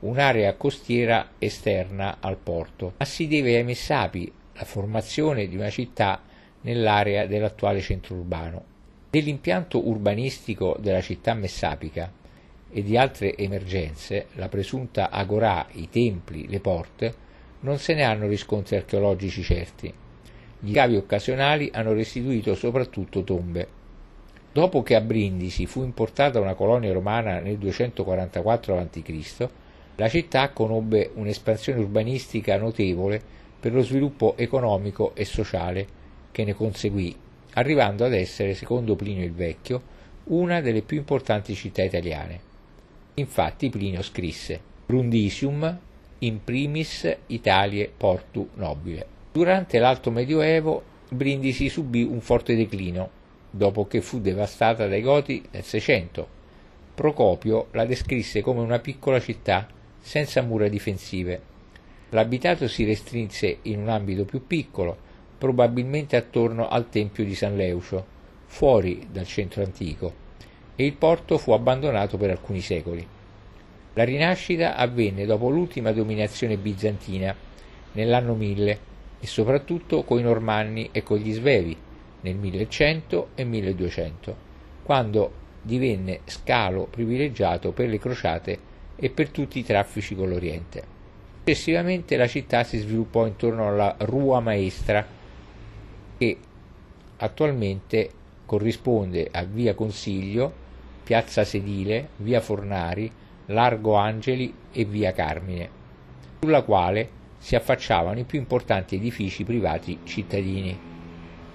un'area 0.00 0.54
costiera 0.54 1.30
esterna 1.38 2.18
al 2.20 2.36
porto, 2.36 2.94
ma 2.98 3.04
si 3.04 3.28
deve 3.28 3.56
ai 3.56 3.64
Messapi 3.64 4.30
la 4.54 4.64
formazione 4.64 5.46
di 5.46 5.56
una 5.56 5.70
città 5.70 6.20
nell'area 6.62 7.26
dell'attuale 7.26 7.80
centro 7.80 8.16
urbano. 8.16 8.76
Dell'impianto 9.10 9.88
urbanistico 9.88 10.76
della 10.78 11.00
città 11.00 11.32
messapica 11.32 12.12
e 12.70 12.82
di 12.82 12.98
altre 12.98 13.34
emergenze, 13.36 14.26
la 14.34 14.50
presunta 14.50 15.08
agorà, 15.08 15.66
i 15.72 15.88
templi, 15.88 16.46
le 16.46 16.60
porte, 16.60 17.14
non 17.60 17.78
se 17.78 17.94
ne 17.94 18.02
hanno 18.02 18.26
riscontri 18.26 18.76
archeologici 18.76 19.42
certi. 19.42 19.90
Gli 20.60 20.72
cavi 20.72 20.96
occasionali 20.96 21.70
hanno 21.72 21.94
restituito 21.94 22.54
soprattutto 22.54 23.24
tombe. 23.24 23.66
Dopo 24.52 24.82
che 24.82 24.94
a 24.94 25.00
Brindisi 25.00 25.64
fu 25.64 25.82
importata 25.82 26.38
una 26.38 26.52
colonia 26.52 26.92
romana 26.92 27.38
nel 27.38 27.56
244 27.56 28.76
a.C., 28.76 29.48
la 29.96 30.08
città 30.10 30.50
conobbe 30.50 31.12
un'espansione 31.14 31.80
urbanistica 31.80 32.58
notevole 32.58 33.22
per 33.58 33.72
lo 33.72 33.80
sviluppo 33.80 34.36
economico 34.36 35.14
e 35.14 35.24
sociale 35.24 35.86
che 36.30 36.44
ne 36.44 36.52
conseguì 36.52 37.16
arrivando 37.58 38.04
ad 38.04 38.14
essere, 38.14 38.54
secondo 38.54 38.94
Plinio 38.94 39.24
il 39.24 39.32
Vecchio, 39.32 39.82
una 40.24 40.60
delle 40.60 40.82
più 40.82 40.96
importanti 40.96 41.54
città 41.54 41.82
italiane. 41.82 42.40
Infatti 43.14 43.68
Plinio 43.68 44.02
scrisse 44.02 44.60
Brundisium 44.86 45.78
in 46.20 46.44
primis 46.44 47.16
Italie 47.26 47.90
portu 47.94 48.48
nobile. 48.54 49.06
Durante 49.32 49.78
l'Alto 49.78 50.10
Medioevo 50.10 50.82
Brindisi 51.08 51.68
subì 51.68 52.02
un 52.02 52.20
forte 52.20 52.54
declino, 52.54 53.10
dopo 53.50 53.86
che 53.86 54.02
fu 54.02 54.20
devastata 54.20 54.86
dai 54.86 55.00
Goti 55.00 55.42
nel 55.50 55.64
Seicento. 55.64 56.36
Procopio 56.94 57.68
la 57.72 57.86
descrisse 57.86 58.40
come 58.40 58.60
una 58.60 58.78
piccola 58.78 59.20
città 59.20 59.66
senza 60.00 60.42
mura 60.42 60.68
difensive. 60.68 61.40
L'abitato 62.10 62.68
si 62.68 62.84
restrinse 62.84 63.58
in 63.62 63.80
un 63.80 63.88
ambito 63.88 64.24
più 64.24 64.46
piccolo, 64.46 65.07
probabilmente 65.38 66.16
attorno 66.16 66.68
al 66.68 66.90
tempio 66.90 67.24
di 67.24 67.34
San 67.34 67.56
Leucio, 67.56 68.04
fuori 68.46 69.06
dal 69.10 69.26
centro 69.26 69.62
antico, 69.62 70.12
e 70.74 70.84
il 70.84 70.94
porto 70.94 71.38
fu 71.38 71.52
abbandonato 71.52 72.16
per 72.16 72.30
alcuni 72.30 72.60
secoli. 72.60 73.06
La 73.94 74.04
rinascita 74.04 74.76
avvenne 74.76 75.24
dopo 75.24 75.48
l'ultima 75.48 75.92
dominazione 75.92 76.56
bizantina, 76.56 77.34
nell'anno 77.92 78.34
1000, 78.34 78.78
e 79.20 79.26
soprattutto 79.26 80.02
coi 80.02 80.22
Normanni 80.22 80.90
e 80.92 81.02
con 81.02 81.18
gli 81.18 81.32
Svevi, 81.32 81.76
nel 82.20 82.36
1100 82.36 83.28
e 83.34 83.44
1200, 83.44 84.36
quando 84.82 85.32
divenne 85.62 86.20
scalo 86.24 86.84
privilegiato 86.84 87.72
per 87.72 87.88
le 87.88 87.98
crociate 87.98 88.58
e 88.96 89.10
per 89.10 89.28
tutti 89.30 89.58
i 89.58 89.64
traffici 89.64 90.14
con 90.14 90.28
l'Oriente. 90.28 90.96
Successivamente 91.38 92.16
la 92.16 92.26
città 92.26 92.62
si 92.62 92.78
sviluppò 92.78 93.26
intorno 93.26 93.68
alla 93.68 93.94
Rua 94.00 94.40
Maestra, 94.40 95.04
che 96.18 96.36
attualmente 97.16 98.10
corrisponde 98.44 99.28
a 99.30 99.44
via 99.44 99.74
Consiglio, 99.74 100.52
piazza 101.04 101.44
Sedile, 101.44 102.08
via 102.16 102.40
Fornari, 102.40 103.10
Largo 103.46 103.94
Angeli 103.94 104.52
e 104.72 104.84
via 104.84 105.12
Carmine, 105.12 105.70
sulla 106.40 106.62
quale 106.62 107.16
si 107.38 107.54
affacciavano 107.54 108.18
i 108.18 108.24
più 108.24 108.38
importanti 108.38 108.96
edifici 108.96 109.44
privati 109.44 110.00
cittadini. 110.04 110.78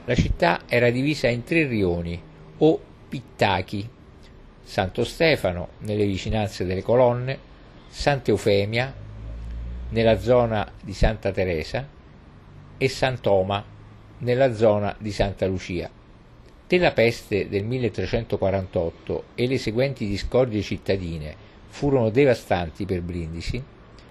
La 0.05 0.15
città 0.15 0.61
era 0.67 0.89
divisa 0.89 1.27
in 1.27 1.43
tre 1.43 1.67
rioni 1.67 2.19
o 2.57 2.79
pittachi, 3.09 3.87
Santo 4.63 5.03
Stefano 5.03 5.69
nelle 5.79 6.05
vicinanze 6.05 6.65
delle 6.65 6.81
colonne, 6.81 7.37
Santa 7.89 8.31
Eufemia 8.31 8.93
nella 9.89 10.17
zona 10.19 10.71
di 10.81 10.93
Santa 10.93 11.31
Teresa 11.31 11.87
e 12.77 12.89
Sant'Oma 12.89 13.72
nella 14.23 14.53
zona 14.53 14.95
di 14.97 15.11
Santa 15.11 15.45
Lucia. 15.45 15.89
Della 16.65 16.91
peste 16.91 17.49
del 17.49 17.65
1348 17.65 19.23
e 19.35 19.47
le 19.47 19.57
seguenti 19.57 20.07
discordie 20.07 20.61
cittadine 20.61 21.35
furono 21.67 22.09
devastanti 22.09 22.85
per 22.85 23.01
Brindisi, 23.01 23.57
il 23.57 23.63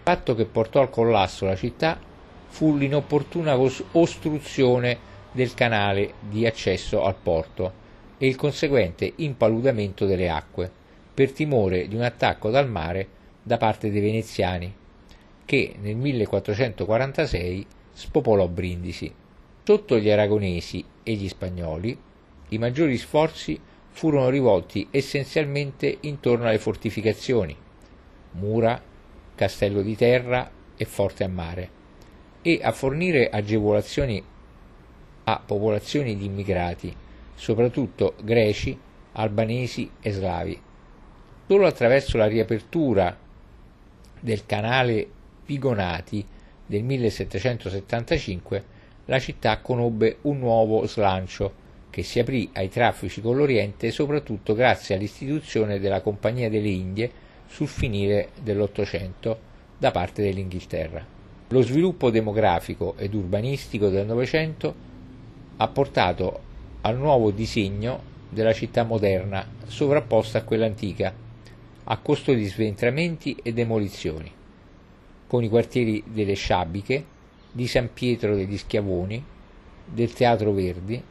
fatto 0.02 0.34
che 0.34 0.44
portò 0.44 0.80
al 0.80 0.90
collasso 0.90 1.46
la 1.46 1.56
città 1.56 1.98
fu 2.46 2.76
l'inopportuna 2.76 3.58
ostruzione 3.58 5.10
del 5.32 5.54
canale 5.54 6.14
di 6.20 6.46
accesso 6.46 7.02
al 7.02 7.14
porto 7.14 7.80
e 8.18 8.26
il 8.26 8.36
conseguente 8.36 9.12
impaludamento 9.16 10.06
delle 10.06 10.28
acque, 10.28 10.70
per 11.14 11.32
timore 11.32 11.88
di 11.88 11.96
un 11.96 12.02
attacco 12.02 12.50
dal 12.50 12.68
mare 12.68 13.08
da 13.42 13.56
parte 13.56 13.90
dei 13.90 14.00
veneziani, 14.00 14.72
che 15.44 15.74
nel 15.80 15.96
1446 15.96 17.66
spopolò 17.92 18.46
Brindisi. 18.46 19.12
Sotto 19.64 19.96
gli 19.96 20.10
aragonesi 20.10 20.84
e 21.04 21.14
gli 21.14 21.28
spagnoli, 21.28 21.96
i 22.48 22.58
maggiori 22.58 22.98
sforzi 22.98 23.60
furono 23.90 24.28
rivolti 24.28 24.88
essenzialmente 24.90 25.98
intorno 26.00 26.48
alle 26.48 26.58
fortificazioni, 26.58 27.56
mura, 28.32 28.82
castello 29.36 29.82
di 29.82 29.94
terra 29.94 30.50
e 30.76 30.84
forte 30.84 31.22
a 31.22 31.28
mare, 31.28 31.70
e 32.42 32.58
a 32.60 32.72
fornire 32.72 33.28
agevolazioni 33.30 34.20
a 35.24 35.42
popolazioni 35.46 36.16
di 36.16 36.24
immigrati, 36.24 36.92
soprattutto 37.36 38.14
greci, 38.20 38.76
albanesi 39.12 39.88
e 40.00 40.10
slavi. 40.10 40.60
Solo 41.46 41.66
attraverso 41.66 42.16
la 42.16 42.26
riapertura 42.26 43.16
del 44.18 44.44
canale 44.44 45.08
Pigonati 45.44 46.26
del 46.66 46.82
1775 46.82 48.71
la 49.06 49.18
città 49.18 49.58
conobbe 49.58 50.18
un 50.22 50.38
nuovo 50.38 50.86
slancio 50.86 51.60
che 51.90 52.02
si 52.02 52.18
aprì 52.18 52.48
ai 52.54 52.68
traffici 52.68 53.20
con 53.20 53.36
l'Oriente 53.36 53.90
soprattutto 53.90 54.54
grazie 54.54 54.94
all'istituzione 54.94 55.78
della 55.78 56.00
Compagnia 56.00 56.48
delle 56.48 56.68
Indie 56.68 57.10
sul 57.46 57.68
finire 57.68 58.30
dell'Ottocento 58.40 59.50
da 59.76 59.90
parte 59.90 60.22
dell'Inghilterra. 60.22 61.04
Lo 61.48 61.60
sviluppo 61.60 62.10
demografico 62.10 62.94
ed 62.96 63.12
urbanistico 63.12 63.88
del 63.88 64.06
Novecento 64.06 64.74
ha 65.58 65.68
portato 65.68 66.40
al 66.80 66.96
nuovo 66.96 67.30
disegno 67.30 68.10
della 68.30 68.54
città 68.54 68.84
moderna 68.84 69.46
sovrapposta 69.66 70.38
a 70.38 70.44
quella 70.44 70.64
antica, 70.64 71.12
a 71.84 71.96
costo 71.98 72.32
di 72.32 72.46
sventramenti 72.46 73.36
e 73.42 73.52
demolizioni, 73.52 74.32
con 75.26 75.44
i 75.44 75.48
quartieri 75.48 76.02
delle 76.06 76.34
sciabiche, 76.34 77.04
di 77.52 77.66
San 77.66 77.92
Pietro 77.92 78.34
degli 78.34 78.56
Schiavoni, 78.56 79.22
del 79.84 80.12
Teatro 80.14 80.52
Verdi, 80.52 81.02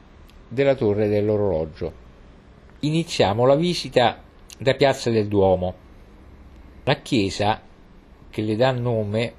della 0.47 0.73
Torre 0.73 1.07
dell'Orologio. 1.07 1.93
Iniziamo 2.79 3.45
la 3.45 3.55
visita 3.55 4.23
da 4.57 4.73
Piazza 4.73 5.11
del 5.11 5.27
Duomo. 5.27 5.75
La 6.83 6.95
chiesa, 6.95 7.61
che 8.29 8.41
le 8.41 8.55
dà 8.55 8.71
nome, 8.71 9.33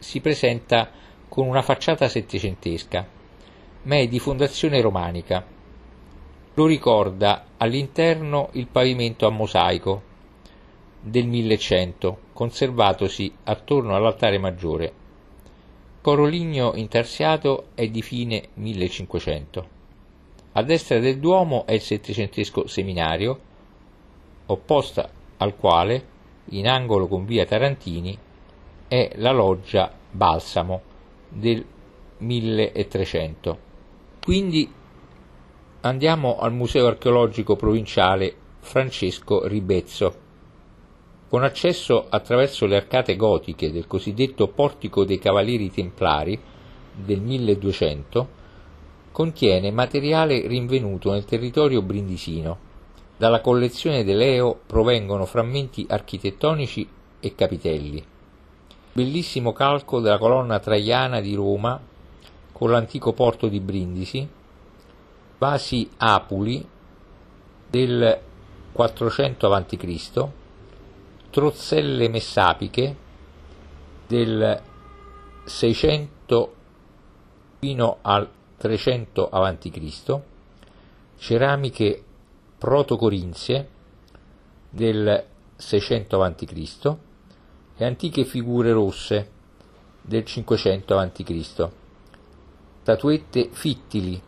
si 0.00 0.20
presenta 0.20 0.90
con 1.28 1.46
una 1.46 1.62
facciata 1.62 2.08
settecentesca, 2.08 3.06
ma 3.82 3.96
è 3.96 4.08
di 4.08 4.18
fondazione 4.18 4.80
romanica. 4.80 5.46
Lo 6.54 6.66
ricorda 6.66 7.46
all'interno 7.58 8.48
il 8.52 8.66
pavimento 8.66 9.24
a 9.24 9.30
mosaico 9.30 10.02
del 11.00 11.28
1100, 11.28 12.18
conservatosi 12.32 13.32
attorno 13.44 13.94
all'altare 13.94 14.38
maggiore 14.38 14.99
Coroligno 16.02 16.72
intarsiato 16.76 17.66
è 17.74 17.86
di 17.88 18.00
fine 18.00 18.48
1500. 18.54 19.68
A 20.52 20.62
destra 20.62 20.98
del 20.98 21.18
Duomo 21.18 21.66
è 21.66 21.72
il 21.72 21.82
settecentesco 21.82 22.66
seminario, 22.66 23.38
opposta 24.46 25.10
al 25.36 25.56
quale, 25.56 26.06
in 26.52 26.68
angolo 26.68 27.06
con 27.06 27.26
via 27.26 27.44
Tarantini, 27.44 28.16
è 28.88 29.12
la 29.16 29.32
loggia 29.32 29.92
Balsamo 30.10 30.80
del 31.28 31.62
1300. 32.16 33.58
Quindi 34.24 34.72
andiamo 35.82 36.38
al 36.38 36.54
Museo 36.54 36.86
archeologico 36.86 37.56
provinciale 37.56 38.34
Francesco 38.60 39.46
Ribezzo 39.46 40.28
con 41.30 41.44
accesso 41.44 42.06
attraverso 42.10 42.66
le 42.66 42.76
arcate 42.76 43.16
gotiche 43.16 43.72
del 43.72 43.86
cosiddetto 43.86 44.48
Portico 44.48 45.04
dei 45.04 45.18
Cavalieri 45.18 45.70
Templari 45.70 46.38
del 46.94 47.20
1200, 47.20 48.28
contiene 49.12 49.70
materiale 49.70 50.46
rinvenuto 50.46 51.12
nel 51.12 51.24
territorio 51.24 51.80
brindisino, 51.80 52.68
Dalla 53.20 53.42
collezione 53.42 54.02
De 54.02 54.14
Leo 54.14 54.58
provengono 54.64 55.26
frammenti 55.26 55.84
architettonici 55.86 56.88
e 57.20 57.34
capitelli. 57.34 58.02
Bellissimo 58.94 59.52
calco 59.52 60.00
della 60.00 60.16
colonna 60.16 60.58
traiana 60.58 61.20
di 61.20 61.34
Roma 61.34 61.78
con 62.50 62.70
l'antico 62.70 63.12
porto 63.12 63.48
di 63.48 63.60
Brindisi, 63.60 64.26
vasi 65.36 65.86
apuli 65.98 66.66
del 67.68 68.18
400 68.72 69.52
a.C., 69.52 70.28
trozzelle 71.30 72.08
messapiche 72.08 72.96
del 74.06 74.62
600 75.44 76.54
fino 77.60 77.98
al 78.02 78.28
300 78.56 79.28
a.C., 79.28 80.20
ceramiche 81.16 82.04
protocorinzie 82.58 83.68
del 84.68 85.24
600 85.56 86.22
a.C. 86.22 86.96
e 87.76 87.84
antiche 87.84 88.24
figure 88.24 88.72
rosse 88.72 89.30
del 90.02 90.24
500 90.24 90.98
a.C., 90.98 91.68
statuette 92.82 93.48
fittili 93.52 94.20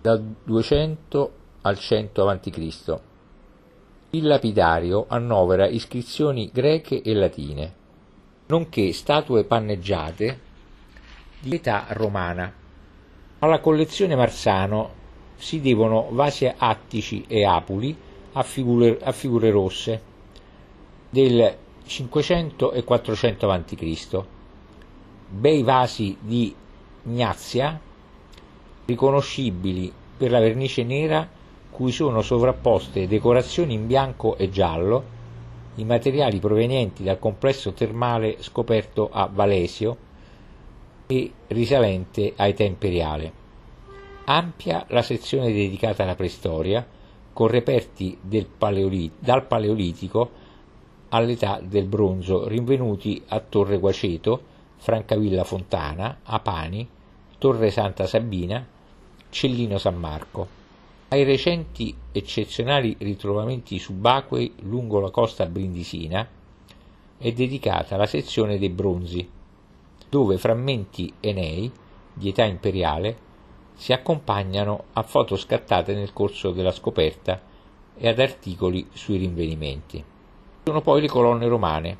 dal 0.00 0.22
200 0.44 1.32
al 1.62 1.78
100 1.78 2.28
a.C. 2.28 3.00
Il 4.14 4.26
lapidario 4.26 5.06
annovera 5.08 5.66
iscrizioni 5.66 6.50
greche 6.52 7.00
e 7.00 7.14
latine, 7.14 7.74
nonché 8.48 8.92
statue 8.92 9.44
panneggiate 9.44 10.40
di 11.40 11.54
età 11.54 11.86
romana. 11.88 12.52
Alla 13.38 13.60
collezione 13.60 14.14
Marsano 14.14 14.90
si 15.36 15.62
devono 15.62 16.08
vasi 16.10 16.46
attici 16.54 17.24
e 17.26 17.46
apuli 17.46 17.96
a 18.32 18.42
figure, 18.42 18.98
a 19.02 19.12
figure 19.12 19.50
rosse 19.50 20.02
del 21.08 21.56
500 21.86 22.72
e 22.72 22.84
400 22.84 23.50
a.C. 23.50 24.22
Bei 25.30 25.62
vasi 25.62 26.18
di 26.20 26.54
Gnazia, 27.04 27.80
riconoscibili 28.84 29.90
per 30.18 30.30
la 30.30 30.38
vernice 30.38 30.82
nera 30.84 31.26
cui 31.72 31.90
sono 31.90 32.20
sovrapposte 32.20 33.08
decorazioni 33.08 33.72
in 33.72 33.86
bianco 33.86 34.36
e 34.36 34.50
giallo, 34.50 35.20
i 35.76 35.84
materiali 35.84 36.38
provenienti 36.38 37.02
dal 37.02 37.18
complesso 37.18 37.72
termale 37.72 38.36
scoperto 38.40 39.08
a 39.10 39.26
Valesio 39.32 39.96
e 41.06 41.32
risalente 41.48 42.34
a 42.36 42.46
età 42.46 42.62
imperiale. 42.62 43.40
Ampia 44.26 44.84
la 44.88 45.02
sezione 45.02 45.50
dedicata 45.50 46.02
alla 46.02 46.14
preistoria, 46.14 46.86
con 47.32 47.48
reperti 47.48 48.18
paleolit- 48.58 49.14
dal 49.18 49.46
Paleolitico 49.46 50.30
all'età 51.08 51.58
del 51.62 51.86
bronzo 51.86 52.46
rinvenuti 52.46 53.22
a 53.28 53.40
Torre 53.40 53.78
Guaceto, 53.78 54.50
Francavilla 54.76 55.44
Fontana, 55.44 56.18
Apani, 56.22 56.86
Torre 57.38 57.70
Santa 57.70 58.06
Sabina, 58.06 58.64
Cellino 59.30 59.78
San 59.78 59.96
Marco. 59.96 60.60
Ai 61.12 61.24
recenti 61.24 61.94
eccezionali 62.10 62.96
ritrovamenti 62.98 63.78
subacquei 63.78 64.54
lungo 64.60 64.98
la 64.98 65.10
costa 65.10 65.44
brindisina 65.44 66.26
è 67.18 67.32
dedicata 67.32 67.98
la 67.98 68.06
sezione 68.06 68.58
dei 68.58 68.70
bronzi, 68.70 69.28
dove 70.08 70.38
frammenti 70.38 71.12
enei 71.20 71.70
di 72.14 72.30
età 72.30 72.44
imperiale 72.44 73.14
si 73.74 73.92
accompagnano 73.92 74.84
a 74.94 75.02
foto 75.02 75.36
scattate 75.36 75.92
nel 75.92 76.14
corso 76.14 76.50
della 76.50 76.72
scoperta 76.72 77.38
e 77.94 78.08
ad 78.08 78.18
articoli 78.18 78.88
sui 78.94 79.18
rinvenimenti. 79.18 80.02
Sono 80.64 80.80
poi 80.80 81.02
le 81.02 81.08
colonne 81.08 81.46
romane, 81.46 81.98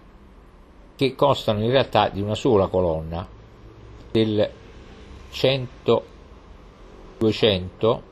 che 0.96 1.14
costano 1.14 1.62
in 1.62 1.70
realtà 1.70 2.08
di 2.08 2.22
una 2.22 2.34
sola 2.34 2.68
colonna, 2.68 3.28
del 4.10 4.50
100-200 5.30 8.10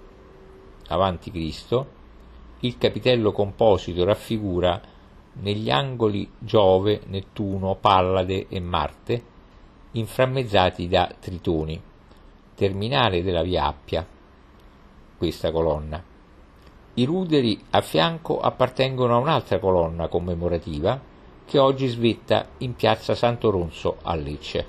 avanti 0.91 1.31
Cristo, 1.31 1.99
il 2.61 2.77
capitello 2.79 3.33
composito 3.33 4.05
raffigura 4.05 4.81
negli 5.35 5.71
angoli 5.71 6.31
Giove, 6.39 7.01
Nettuno, 7.07 7.77
Pallade 7.77 8.47
e 8.49 8.61
Marte, 8.61 9.25
inframmezzati 9.93 10.89
da 10.89 11.13
tritoni 11.19 11.81
terminale 12.55 13.23
della 13.23 13.43
via 13.43 13.67
Appia, 13.67 14.07
questa 15.17 15.51
colonna. 15.51 16.03
I 16.95 17.05
ruderi 17.05 17.59
a 17.71 17.81
fianco 17.81 18.41
appartengono 18.41 19.15
a 19.15 19.19
un'altra 19.19 19.59
colonna 19.59 20.09
commemorativa 20.09 21.01
che 21.47 21.59
oggi 21.59 21.87
svetta 21.87 22.49
in 22.59 22.75
piazza 22.75 23.15
Santo 23.15 23.51
Ronzo 23.51 23.97
a 24.03 24.15
Lecce. 24.15 24.67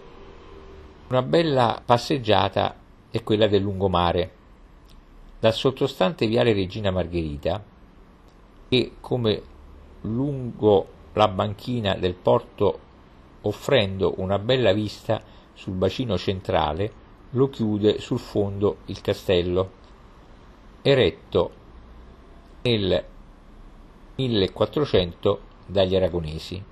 Una 1.10 1.22
bella 1.22 1.82
passeggiata 1.84 2.76
è 3.10 3.22
quella 3.24 3.48
del 3.48 3.62
lungomare. 3.62 4.32
Dal 5.42 5.56
sottostante 5.56 6.28
viale 6.28 6.54
Regina 6.54 6.92
Margherita, 6.92 7.64
che 8.70 8.92
come 9.02 9.42
lungo 10.02 10.88
la 11.14 11.28
banchina 11.30 11.96
del 11.96 12.14
porto 12.14 12.80
offrendo 13.42 14.14
una 14.18 14.38
bella 14.38 14.72
vista 14.72 15.20
sul 15.54 15.74
bacino 15.74 16.16
centrale, 16.16 16.94
lo 17.32 17.50
chiude 17.50 18.00
sul 18.00 18.20
fondo 18.20 18.82
il 18.86 19.02
castello, 19.02 19.72
eretto 20.84 21.52
nel 22.62 23.04
1400 24.18 25.40
dagli 25.66 25.96
aragonesi. 25.96 26.64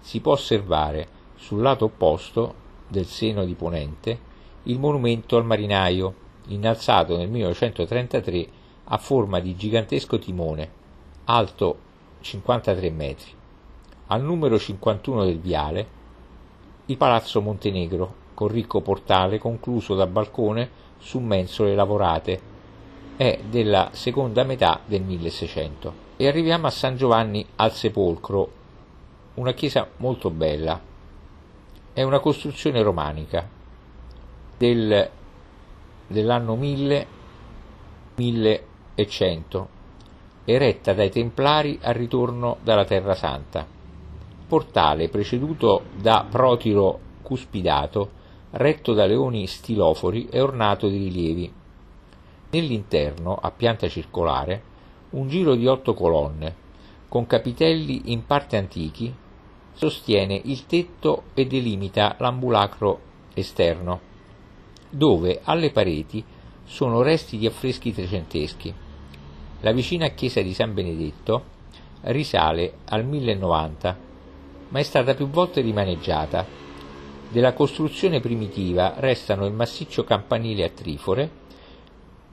Si 0.00 0.20
può 0.20 0.32
osservare 0.32 1.06
sul 1.36 1.62
lato 1.62 1.84
opposto 1.84 2.54
del 2.88 3.06
seno 3.06 3.44
di 3.44 3.54
ponente 3.54 4.18
il 4.64 4.80
monumento 4.80 5.36
al 5.36 5.44
marinaio, 5.44 6.24
innalzato 6.48 7.16
nel 7.16 7.28
1933 7.28 8.48
a 8.84 8.98
forma 8.98 9.40
di 9.40 9.56
gigantesco 9.56 10.18
timone, 10.18 10.70
alto 11.24 11.78
53 12.20 12.90
metri. 12.90 13.30
Al 14.08 14.22
numero 14.22 14.58
51 14.58 15.24
del 15.24 15.38
viale, 15.38 15.86
il 16.86 16.96
Palazzo 16.96 17.40
Montenegro, 17.40 18.24
con 18.34 18.48
ricco 18.48 18.80
portale 18.80 19.38
concluso 19.38 19.94
da 19.94 20.06
balcone 20.06 20.70
su 20.98 21.18
mensole 21.18 21.74
lavorate. 21.74 22.54
È 23.16 23.40
della 23.48 23.90
seconda 23.92 24.44
metà 24.44 24.80
del 24.84 25.02
1600. 25.02 26.04
E 26.16 26.28
arriviamo 26.28 26.66
a 26.66 26.70
San 26.70 26.96
Giovanni 26.96 27.44
al 27.56 27.72
Sepolcro, 27.72 28.50
una 29.34 29.52
chiesa 29.52 29.88
molto 29.96 30.30
bella. 30.30 30.80
È 31.92 32.02
una 32.02 32.20
costruzione 32.20 32.82
romanica 32.82 33.48
del, 34.56 35.10
dell'anno 36.06 36.56
1000 36.56 37.06
1100, 38.16 39.68
eretta 40.46 40.94
dai 40.94 41.10
Templari 41.10 41.78
al 41.82 41.94
ritorno 41.94 42.56
dalla 42.62 42.84
Terra 42.84 43.14
Santa. 43.14 43.66
Portale 44.46 45.08
preceduto 45.08 45.82
da 45.96 46.26
protiro 46.28 47.00
cuspidato 47.22 48.24
retto 48.52 48.94
da 48.94 49.04
leoni 49.04 49.46
stilofori 49.46 50.28
e 50.30 50.40
ornato 50.40 50.88
di 50.88 50.96
rilievi. 50.96 51.52
Nell'interno, 52.50 53.36
a 53.36 53.50
pianta 53.50 53.88
circolare, 53.88 54.74
un 55.10 55.28
giro 55.28 55.54
di 55.54 55.66
otto 55.66 55.92
colonne, 55.92 56.64
con 57.08 57.26
capitelli 57.26 58.12
in 58.12 58.24
parte 58.24 58.56
antichi, 58.56 59.14
sostiene 59.74 60.40
il 60.44 60.64
tetto 60.64 61.24
e 61.34 61.46
delimita 61.46 62.16
l'ambulacro 62.18 63.00
esterno, 63.34 64.00
dove 64.96 65.40
alle 65.44 65.70
pareti 65.70 66.24
sono 66.64 67.02
resti 67.02 67.36
di 67.36 67.46
affreschi 67.46 67.92
trecenteschi. 67.92 68.72
La 69.60 69.72
vicina 69.72 70.08
chiesa 70.08 70.40
di 70.40 70.54
San 70.54 70.72
Benedetto 70.72 71.54
risale 72.02 72.78
al 72.86 73.04
1090, 73.04 73.98
ma 74.68 74.78
è 74.78 74.82
stata 74.82 75.14
più 75.14 75.28
volte 75.28 75.60
rimaneggiata 75.60 76.64
della 77.28 77.52
costruzione 77.52 78.20
primitiva 78.20 78.94
restano 78.96 79.46
il 79.46 79.52
massiccio 79.52 80.04
campanile 80.04 80.64
a 80.64 80.70
trifore, 80.70 81.30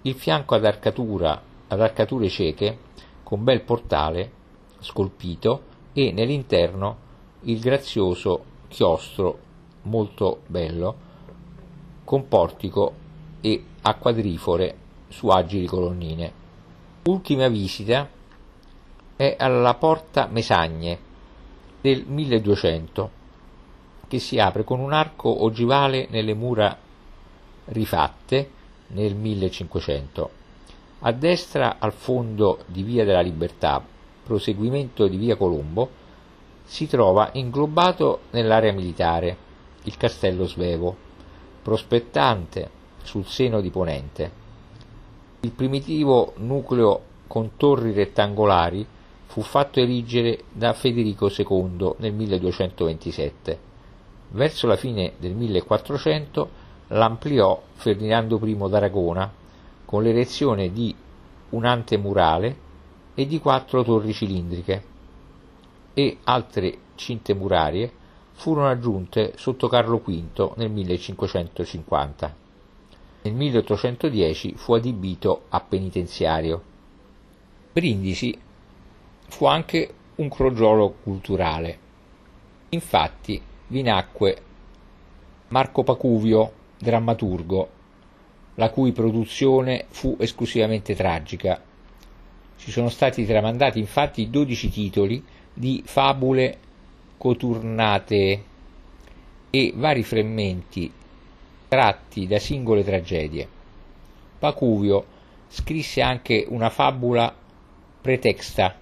il 0.03 0.13
fianco 0.13 0.55
ad, 0.55 0.65
arcatura, 0.65 1.41
ad 1.67 1.81
arcature 1.81 2.29
cieche 2.29 2.77
con 3.23 3.43
bel 3.43 3.61
portale 3.61 4.31
scolpito 4.79 5.71
e 5.93 6.11
nell'interno 6.11 6.97
il 7.41 7.59
grazioso 7.59 8.43
chiostro 8.69 9.39
molto 9.83 10.41
bello 10.47 11.11
con 12.03 12.27
portico 12.27 12.93
e 13.41 13.63
a 13.81 13.95
quadrifore 13.95 14.75
su 15.09 15.27
agili 15.27 15.65
colonnine. 15.65 16.31
Ultima 17.03 17.47
visita 17.47 18.09
è 19.15 19.35
alla 19.37 19.73
Porta 19.75 20.27
Mesagne 20.31 21.11
del 21.81 22.05
1200 22.05 23.21
che 24.07 24.19
si 24.19 24.39
apre 24.39 24.63
con 24.63 24.79
un 24.79 24.93
arco 24.93 25.43
ogivale 25.43 26.07
nelle 26.09 26.33
mura 26.33 26.77
rifatte 27.65 28.49
nel 28.89 29.15
1500. 29.15 30.29
A 30.99 31.11
destra, 31.11 31.77
al 31.79 31.93
fondo 31.93 32.59
di 32.67 32.83
Via 32.83 33.03
della 33.05 33.21
Libertà, 33.21 33.83
proseguimento 34.23 35.07
di 35.07 35.17
Via 35.17 35.35
Colombo, 35.35 35.89
si 36.63 36.87
trova 36.87 37.31
inglobato 37.33 38.21
nell'area 38.31 38.71
militare 38.71 39.35
il 39.83 39.97
castello 39.97 40.45
Svevo, 40.45 40.95
prospettante 41.63 42.69
sul 43.01 43.25
seno 43.25 43.61
di 43.61 43.71
Ponente. 43.71 44.31
Il 45.39 45.51
primitivo 45.51 46.33
nucleo 46.37 47.01
con 47.27 47.55
torri 47.57 47.93
rettangolari 47.93 48.85
fu 49.25 49.41
fatto 49.41 49.79
erigere 49.79 50.43
da 50.51 50.73
Federico 50.73 51.31
II 51.35 51.95
nel 51.97 52.13
1227. 52.13 53.59
Verso 54.29 54.67
la 54.67 54.75
fine 54.75 55.13
del 55.17 55.33
1400 55.33 56.49
l'ampliò 56.89 57.59
Ferdinando 57.73 58.39
I 58.43 58.57
d'Aragona 58.69 59.31
con 59.85 60.03
l'erezione 60.03 60.71
di 60.71 60.93
un 61.49 61.65
antemurale 61.65 62.55
e 63.15 63.25
di 63.25 63.39
quattro 63.39 63.83
torri 63.83 64.13
cilindriche 64.13 64.83
e 65.93 66.17
altre 66.23 66.77
cinte 66.95 67.33
murarie 67.33 67.91
furono 68.33 68.69
aggiunte 68.69 69.33
sotto 69.37 69.67
Carlo 69.67 69.97
V 69.97 70.53
nel 70.57 70.69
1550. 70.69 72.35
Nel 73.21 73.33
1810 73.33 74.53
fu 74.55 74.73
adibito 74.73 75.43
a 75.49 75.61
penitenziario. 75.61 76.61
Brindisi 77.71 78.37
fu 79.29 79.45
anche 79.45 79.93
un 80.15 80.29
crogiolo 80.29 80.95
culturale. 81.03 81.79
Infatti 82.69 83.41
vi 83.67 83.81
nacque 83.81 84.41
Marco 85.47 85.83
Pacuvio, 85.83 86.51
drammaturgo, 86.77 87.69
la 88.55 88.69
cui 88.69 88.91
produzione 88.91 89.85
fu 89.89 90.15
esclusivamente 90.19 90.95
tragica. 90.95 91.61
Ci 92.57 92.71
sono 92.71 92.89
stati 92.89 93.25
tramandati 93.25 93.79
infatti 93.79 94.29
12 94.29 94.69
titoli 94.69 95.23
di 95.53 95.81
fabule 95.85 96.57
coturnate 97.23 98.43
e 99.49 99.71
vari 99.73 100.03
frammenti 100.03 100.91
tratti 101.69 102.27
da 102.27 102.37
singole 102.37 102.83
tragedie. 102.83 103.47
Pacuvio 104.37 105.05
scrisse 105.47 106.01
anche 106.01 106.45
una 106.49 106.69
fabula 106.69 107.33
pretexta, 108.01 108.75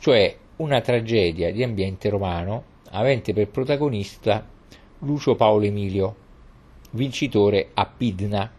cioè 0.00 0.36
una 0.56 0.80
tragedia 0.80 1.52
di 1.52 1.62
ambiente 1.62 2.08
romano 2.08 2.64
avente 2.90 3.32
per 3.32 3.46
protagonista 3.46 4.44
Lucio 4.98 5.36
Paolo 5.36 5.66
Emilio, 5.66 6.16
vincitore 6.90 7.70
a 7.74 7.86
Pidna 7.86 8.50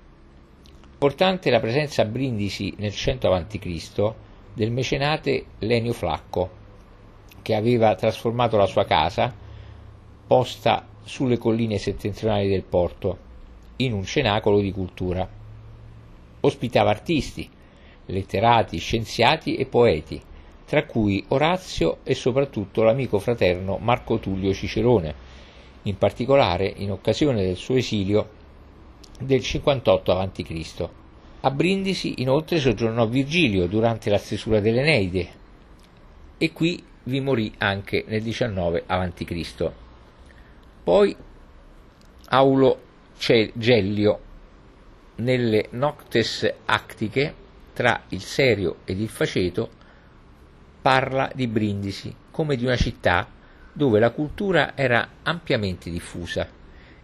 Importante 1.01 1.49
la 1.49 1.61
presenza 1.61 2.01
a 2.01 2.05
Brindisi 2.05 2.73
nel 2.77 2.93
100 2.93 3.33
a.C. 3.33 4.13
del 4.53 4.69
mecenate 4.69 5.45
Lenio 5.59 5.93
Flacco, 5.93 6.49
che 7.41 7.55
aveva 7.55 7.95
trasformato 7.95 8.57
la 8.57 8.65
sua 8.65 8.85
casa, 8.85 9.33
posta 10.27 10.87
sulle 11.03 11.37
colline 11.37 11.77
settentrionali 11.77 12.47
del 12.47 12.63
porto, 12.63 13.17
in 13.77 13.93
un 13.93 14.03
cenacolo 14.03 14.59
di 14.59 14.71
cultura. 14.71 15.27
Ospitava 16.41 16.89
artisti, 16.89 17.49
letterati, 18.05 18.77
scienziati 18.77 19.55
e 19.55 19.65
poeti, 19.65 20.21
tra 20.65 20.85
cui 20.85 21.23
Orazio 21.29 21.97
e 22.03 22.13
soprattutto 22.13 22.83
l'amico 22.83 23.19
fraterno 23.19 23.77
Marco 23.77 24.19
Tullio 24.19 24.53
Cicerone, 24.53 25.15
in 25.83 25.97
particolare 25.97 26.71
in 26.77 26.91
occasione 26.91 27.43
del 27.43 27.55
suo 27.55 27.75
esilio 27.75 28.29
del 29.19 29.41
58 29.41 30.11
a.C. 30.11 30.89
A 31.41 31.51
Brindisi 31.51 32.21
inoltre 32.21 32.59
soggiornò 32.59 33.07
Virgilio 33.07 33.65
durante 33.67 34.09
la 34.09 34.17
stesura 34.17 34.59
dell'Eneide 34.59 35.27
e 36.37 36.51
qui 36.51 36.83
vi 37.09 37.19
morì 37.19 37.53
anche 37.57 38.05
nel 38.07 38.21
19 38.21 38.83
a.C. 38.85 39.71
Poi 40.83 41.15
Aulo 42.29 42.81
Gellio 43.17 44.19
nelle 45.15 45.67
Noctes 45.71 46.53
Actiche 46.65 47.33
tra 47.73 48.03
il 48.09 48.21
Serio 48.21 48.77
ed 48.85 49.01
il 49.01 49.09
Faceto 49.09 49.69
parla 50.81 51.29
di 51.33 51.47
Brindisi 51.47 52.15
come 52.31 52.55
di 52.55 52.63
una 52.63 52.77
città 52.77 53.27
dove 53.73 53.99
la 53.99 54.11
cultura 54.11 54.77
era 54.77 55.07
ampiamente 55.23 55.89
diffusa 55.89 56.47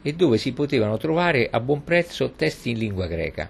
e 0.01 0.13
dove 0.13 0.37
si 0.37 0.53
potevano 0.53 0.97
trovare 0.97 1.49
a 1.49 1.59
buon 1.59 1.83
prezzo 1.83 2.31
testi 2.31 2.69
in 2.69 2.77
lingua 2.77 3.07
greca. 3.07 3.49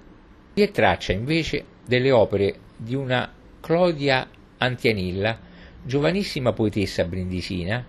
Vi 0.53 0.61
è 0.61 0.71
traccia 0.71 1.11
invece 1.11 1.65
delle 1.85 2.11
opere 2.11 2.59
di 2.77 2.95
una 2.95 3.31
Clodia 3.59 4.27
Antianilla, 4.57 5.37
giovanissima 5.85 6.51
poetessa 6.51 7.03
brindisina, 7.03 7.85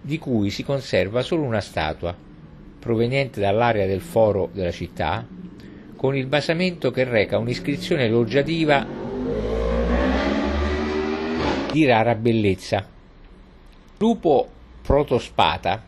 di 0.00 0.18
cui 0.18 0.50
si 0.50 0.62
conserva 0.62 1.22
solo 1.22 1.44
una 1.44 1.60
statua, 1.60 2.14
proveniente 2.78 3.40
dall'area 3.40 3.86
del 3.86 4.02
foro 4.02 4.50
della 4.52 4.70
città, 4.70 5.26
con 5.96 6.14
il 6.14 6.26
basamento 6.26 6.90
che 6.90 7.04
reca 7.04 7.38
un'iscrizione 7.38 8.04
elogiativa 8.04 8.86
di 11.72 11.86
rara 11.86 12.14
bellezza. 12.14 12.86
Lupo 13.98 14.48
Protospata 14.82 15.82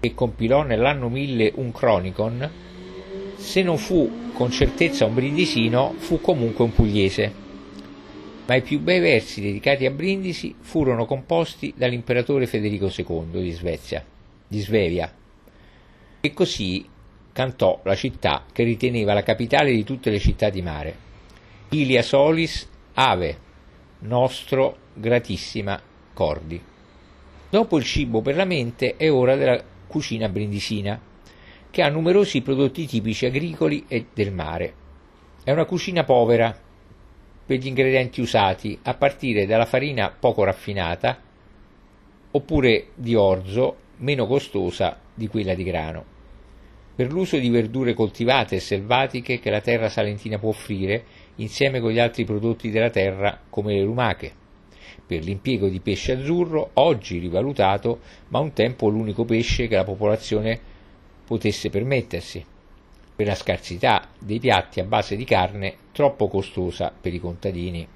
che 0.00 0.14
compilò 0.14 0.62
nell'anno 0.64 1.08
1000 1.08 1.52
un 1.56 1.70
Chronicon, 1.70 2.50
se 3.36 3.62
non 3.62 3.78
fu 3.78 4.32
con 4.32 4.50
certezza 4.50 5.04
un 5.04 5.14
brindisino, 5.14 5.94
fu 5.98 6.20
comunque 6.20 6.64
un 6.64 6.72
pugliese. 6.72 7.41
Ma 8.44 8.56
i 8.56 8.62
più 8.62 8.80
bei 8.80 8.98
versi 8.98 9.40
dedicati 9.40 9.86
a 9.86 9.90
Brindisi 9.90 10.54
furono 10.60 11.06
composti 11.06 11.72
dall'imperatore 11.76 12.46
Federico 12.46 12.92
II 12.94 13.40
di 13.40 13.52
Svezia, 13.52 14.04
di 14.48 14.58
Svevia, 14.58 15.14
e 16.20 16.32
così 16.32 16.84
cantò 17.32 17.80
la 17.84 17.94
città 17.94 18.44
che 18.52 18.64
riteneva 18.64 19.12
la 19.12 19.22
capitale 19.22 19.72
di 19.72 19.84
tutte 19.84 20.10
le 20.10 20.18
città 20.18 20.50
di 20.50 20.60
mare. 20.60 20.96
Ilia 21.70 22.02
solis 22.02 22.68
ave, 22.94 23.38
nostro 24.00 24.76
gratissima 24.94 25.80
cordi. 26.12 26.60
Dopo 27.48 27.78
il 27.78 27.84
cibo 27.84 28.22
per 28.22 28.34
la 28.34 28.44
mente 28.44 28.96
è 28.96 29.10
ora 29.10 29.36
della 29.36 29.62
cucina 29.86 30.28
brindisina, 30.28 31.00
che 31.70 31.82
ha 31.82 31.88
numerosi 31.88 32.42
prodotti 32.42 32.86
tipici 32.86 33.24
agricoli 33.24 33.84
e 33.88 34.06
del 34.12 34.32
mare. 34.32 34.74
È 35.44 35.50
una 35.52 35.64
cucina 35.64 36.04
povera 36.04 36.54
per 37.52 37.60
gli 37.60 37.66
ingredienti 37.66 38.22
usati, 38.22 38.78
a 38.84 38.94
partire 38.94 39.44
dalla 39.44 39.66
farina 39.66 40.10
poco 40.18 40.42
raffinata 40.42 41.20
oppure 42.30 42.86
di 42.94 43.14
orzo, 43.14 43.76
meno 43.98 44.26
costosa 44.26 44.98
di 45.12 45.28
quella 45.28 45.52
di 45.52 45.62
grano. 45.62 46.04
Per 46.96 47.12
l'uso 47.12 47.36
di 47.36 47.50
verdure 47.50 47.92
coltivate 47.92 48.56
e 48.56 48.60
selvatiche 48.60 49.38
che 49.38 49.50
la 49.50 49.60
terra 49.60 49.90
salentina 49.90 50.38
può 50.38 50.48
offrire, 50.48 51.04
insieme 51.36 51.78
con 51.78 51.90
gli 51.90 51.98
altri 51.98 52.24
prodotti 52.24 52.70
della 52.70 52.88
terra 52.88 53.38
come 53.50 53.74
le 53.74 53.82
lumache 53.82 54.32
per 55.04 55.22
l'impiego 55.22 55.68
di 55.68 55.80
pesce 55.80 56.12
azzurro, 56.12 56.70
oggi 56.74 57.18
rivalutato, 57.18 58.00
ma 58.28 58.38
un 58.38 58.54
tempo 58.54 58.88
l'unico 58.88 59.26
pesce 59.26 59.66
che 59.66 59.76
la 59.76 59.84
popolazione 59.84 60.58
potesse 61.26 61.68
permettersi, 61.68 62.42
per 63.22 63.30
la 63.30 63.36
scarsità 63.36 64.08
dei 64.18 64.40
piatti 64.40 64.80
a 64.80 64.84
base 64.84 65.14
di 65.14 65.22
carne 65.22 65.76
troppo 65.92 66.26
costosa 66.26 66.92
per 66.98 67.14
i 67.14 67.20
contadini. 67.20 67.86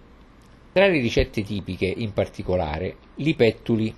Tra 0.73 0.87
le 0.87 1.01
ricette 1.01 1.43
tipiche, 1.43 1.87
in 1.87 2.13
particolare, 2.13 2.95
li 3.17 3.35
pettuli, 3.35 3.93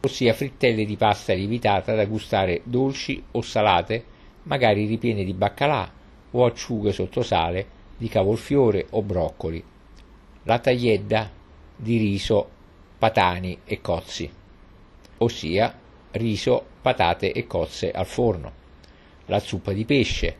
ossia 0.00 0.32
frittelle 0.32 0.84
di 0.84 0.96
pasta 0.96 1.32
lievitata 1.32 1.96
da 1.96 2.04
gustare 2.04 2.60
dolci 2.62 3.20
o 3.32 3.42
salate, 3.42 4.04
magari 4.44 4.86
ripiene 4.86 5.24
di 5.24 5.32
baccalà 5.32 5.90
o 6.30 6.44
acciughe 6.44 6.92
sotto 6.92 7.22
sale 7.22 7.66
di 7.96 8.06
cavolfiore 8.06 8.86
o 8.90 9.02
broccoli. 9.02 9.62
La 10.44 10.60
tagliedda, 10.60 11.30
di 11.74 11.96
riso, 11.96 12.48
patani 12.96 13.58
e 13.64 13.80
cozzi, 13.80 14.30
ossia 15.18 15.76
riso, 16.12 16.64
patate 16.80 17.32
e 17.32 17.44
cozze 17.48 17.90
al 17.90 18.06
forno, 18.06 18.60
la 19.26 19.38
zuppa 19.38 19.72
di 19.72 19.84
pesce, 19.84 20.36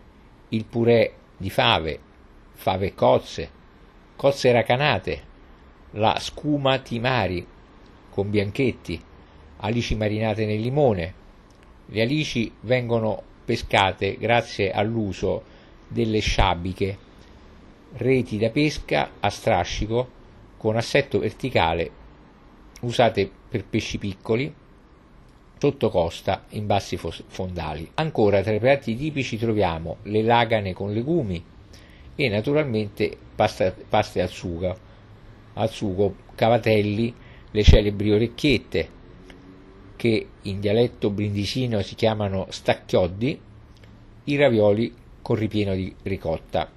il 0.51 0.65
purè 0.65 1.13
di 1.37 1.51
fave, 1.51 1.99
fave 2.53 2.87
e 2.87 2.95
cozze, 2.95 3.51
cozze 4.17 4.53
racanate, 4.53 5.23
la 5.93 6.19
scuma 6.19 6.79
timari 6.79 7.47
con 8.11 8.31
bianchetti, 8.31 9.03
alici 9.59 9.95
marinate 9.95 10.47
nel 10.47 10.61
limone. 10.61 11.15
Le 11.87 12.03
alici 12.03 12.53
vengono 12.61 13.23
pescate 13.45 14.17
grazie 14.17 14.71
all'uso 14.71 15.43
delle 15.89 16.21
sciabiche, 16.21 16.99
reti 17.95 18.39
da 18.39 18.51
pesca 18.51 19.13
a 19.21 19.29
strascico 19.29 20.21
con 20.57 20.77
assetto 20.77 21.19
verticale 21.19 22.01
usate 22.83 23.31
per 23.49 23.65
pesci 23.65 23.99
piccoli 23.99 24.53
sotto 25.63 25.91
costa 25.91 26.47
in 26.51 26.67
bassi 26.67 26.97
fondali. 26.97 27.89
Ancora 27.95 28.43
tra 28.43 28.53
i 28.53 28.59
piatti 28.59 28.97
tipici 28.97 29.39
troviamo 29.39 29.99
le 30.03 30.23
lagane 30.23 30.73
con 30.73 30.93
legumi 30.93 31.41
e 32.17 32.29
naturalmente 32.29 33.17
pasta, 33.37 33.73
paste 33.89 34.21
al 34.21 34.29
sugo, 34.29 34.77
al 35.53 35.71
sugo, 35.71 36.17
cavatelli, 36.35 37.15
le 37.53 37.63
celebri 37.63 38.11
orecchiette, 38.11 38.89
che 39.95 40.27
in 40.43 40.59
dialetto 40.59 41.11
brindisino 41.11 41.81
si 41.83 41.95
chiamano 41.95 42.47
stacchioddi, 42.49 43.41
i 44.25 44.37
ravioli 44.37 44.93
con 45.23 45.37
ripieno 45.37 45.77
di 45.77 45.95
ricotta. 46.03 46.69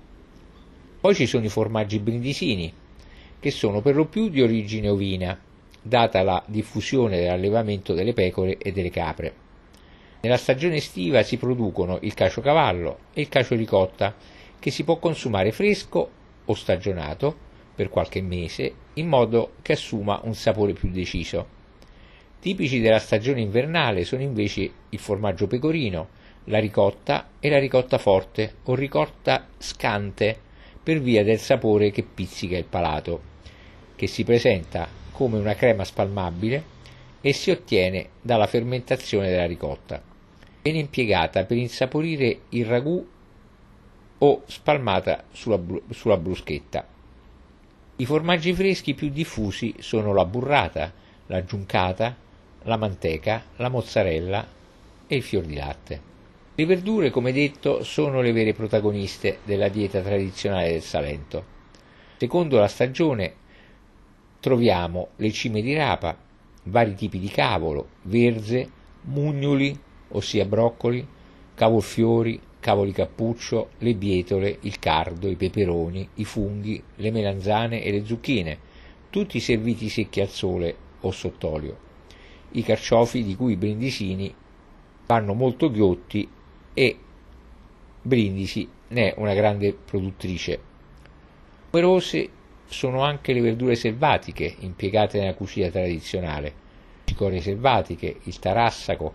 Poi 1.02 1.15
ci 1.15 1.26
sono 1.26 1.43
i 1.43 1.50
formaggi 1.50 1.98
brindisini, 1.98 2.71
che 3.39 3.50
sono 3.50 3.82
per 3.82 3.95
lo 3.95 4.06
più 4.06 4.30
di 4.30 4.43
origine 4.43 4.89
ovina, 4.89 5.36
data 5.88 6.24
la 6.24 6.43
diffusione 6.48 7.19
dell'allevamento 7.19 7.93
delle 7.93 8.13
pecore 8.13 8.58
e 8.58 8.71
delle 8.71 8.89
capre. 8.89 9.34
Nella 10.21 10.38
stagione 10.38 10.78
estiva 10.78 11.21
si 11.21 11.38
producono 11.38 12.00
il 12.02 12.15
caciocavallo 12.15 12.98
e 13.13 13.21
il 13.21 13.30
cacio 13.30 13.54
ricotta, 13.54 14.15
che 14.58 14.71
si 14.71 14.84
può 14.84 14.98
consumare 14.98 15.52
fresco 15.52 16.10
o 16.43 16.54
stagionato 16.56 17.38
per 17.76 17.89
qualche 17.89 18.19
mese, 18.24 18.74
in 18.95 19.08
modo 19.08 19.54
che 19.62 19.74
assuma 19.74 20.21
un 20.24 20.34
sapore 20.34 20.74
più 20.74 20.89
deciso. 20.89 21.54
Tipici 22.39 22.80
della 22.80 22.98
stagione 22.98 23.41
invernale 23.41 24.06
sono 24.06 24.24
invece 24.24 24.71
il 24.89 25.00
formaggio 25.00 25.45
pecorino, 25.45 26.08
la 26.45 26.60
ricotta 26.60 27.30
e 27.39 27.50
la 27.50 27.60
ricotta 27.60 28.00
forte 28.00 28.56
o 28.63 28.74
ricotta 28.74 29.50
scante 29.60 30.36
per 30.82 31.00
via 31.00 31.24
del 31.24 31.39
sapore 31.39 31.91
che 31.91 32.02
pizzica 32.02 32.58
il 32.58 32.65
palato, 32.65 33.21
che 33.95 34.08
si 34.08 34.24
presenta 34.24 35.04
come 35.15 35.38
una 35.38 35.56
crema 35.56 35.86
spalmabile 35.86 36.73
e 37.21 37.32
si 37.32 37.49
ottiene 37.49 38.10
dalla 38.21 38.47
fermentazione 38.47 39.30
della 39.30 39.45
ricotta. 39.45 40.01
Viene 40.62 40.80
impiegata 40.80 41.45
per 41.45 41.56
insaporire 41.56 42.41
il 42.49 42.65
ragù 42.65 43.08
o 44.17 44.43
spalmata 44.45 45.23
sulla, 45.32 45.60
sulla 45.91 46.17
bruschetta. 46.17 46.86
I 47.95 48.06
formaggi 48.06 48.54
freschi 48.54 48.93
più 48.93 49.10
diffusi 49.10 49.73
sono 49.80 50.13
la 50.13 50.25
burrata, 50.25 50.91
la 51.28 51.45
giuncata, 51.45 52.13
la 52.63 52.75
manteca, 52.75 53.41
la 53.56 53.69
mozzarella 53.69 54.45
e 55.08 55.15
il 55.15 55.23
fior 55.23 55.45
di 55.45 55.56
latte. 55.56 56.01
Le 56.56 56.65
verdure, 56.65 57.10
come 57.10 57.32
detto, 57.32 57.84
sono 57.84 58.21
le 58.21 58.34
vere 58.34 58.54
protagoniste 58.54 59.39
della 59.45 59.69
dieta 59.69 60.01
tradizionale 60.01 60.71
del 60.71 60.82
Salento. 60.82 61.45
Secondo 62.17 62.60
la 62.60 62.67
stagione 62.67 63.43
troviamo 64.45 65.08
le 65.15 65.31
cime 65.31 65.60
di 65.63 65.73
rapa, 65.73 66.15
vari 66.65 66.93
tipi 66.93 67.17
di 67.17 67.29
cavolo, 67.29 67.88
verze, 68.03 68.69
mugnoli, 69.05 69.75
ossia 70.10 70.45
broccoli, 70.45 71.03
cavolfiori, 71.55 72.39
cavoli 72.60 72.91
cappuccio, 72.91 73.69
le 73.79 73.95
bietole, 73.95 74.60
il 74.62 74.77
cardo, 74.77 75.29
i 75.29 75.36
peperoni, 75.36 76.08
i 76.13 76.25
funghi, 76.25 76.79
le 76.97 77.10
melanzane 77.10 77.81
e 77.81 77.89
le 77.89 78.05
zucchine, 78.05 78.60
tutti 79.10 79.39
serviti 79.39 79.89
secchi 79.89 80.21
al 80.21 80.29
sole 80.29 80.75
o 81.01 81.10
sott'olio 81.10 81.81
i 82.51 82.63
carciofi 82.63 83.23
di 83.23 83.36
cui 83.36 83.53
i 83.53 83.58
brindisini 83.58 84.34
vanno 85.08 85.34
molto 85.34 85.69
ghiotti 85.71 86.29
e 86.73 86.97
Brindisi 88.01 88.69
ne 88.89 89.12
è 89.12 89.19
una 89.19 89.34
grande 89.34 89.73
produttrice. 89.73 90.60
Numerose 91.71 92.29
sono 92.67 93.04
anche 93.04 93.34
le 93.34 93.41
verdure 93.41 93.75
selvatiche 93.75 94.56
impiegate 94.60 95.19
nella 95.19 95.34
cucina 95.34 95.69
tradizionale, 95.69 96.43
le 96.43 96.54
cicorie 97.06 97.41
selvatiche, 97.41 98.19
il 98.23 98.39
tarassaco, 98.39 99.13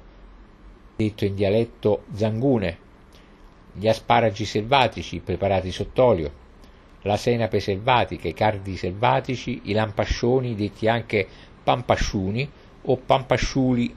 detto 0.96 1.24
in 1.24 1.34
dialetto 1.34 2.04
zangune, 2.12 2.78
gli 3.72 3.88
asparagi 3.88 4.44
selvatici 4.44 5.20
preparati 5.20 5.70
sott'olio, 5.70 6.32
la 7.02 7.16
senape 7.16 7.60
selvatica, 7.60 8.28
i 8.28 8.34
cardi 8.34 8.76
selvatici, 8.76 9.62
i 9.64 9.72
lampascioni 9.72 10.54
detti 10.54 10.86
anche 10.86 11.26
pampasciuni, 11.62 12.48
o 12.82 12.96
pampasciuli 12.96 13.94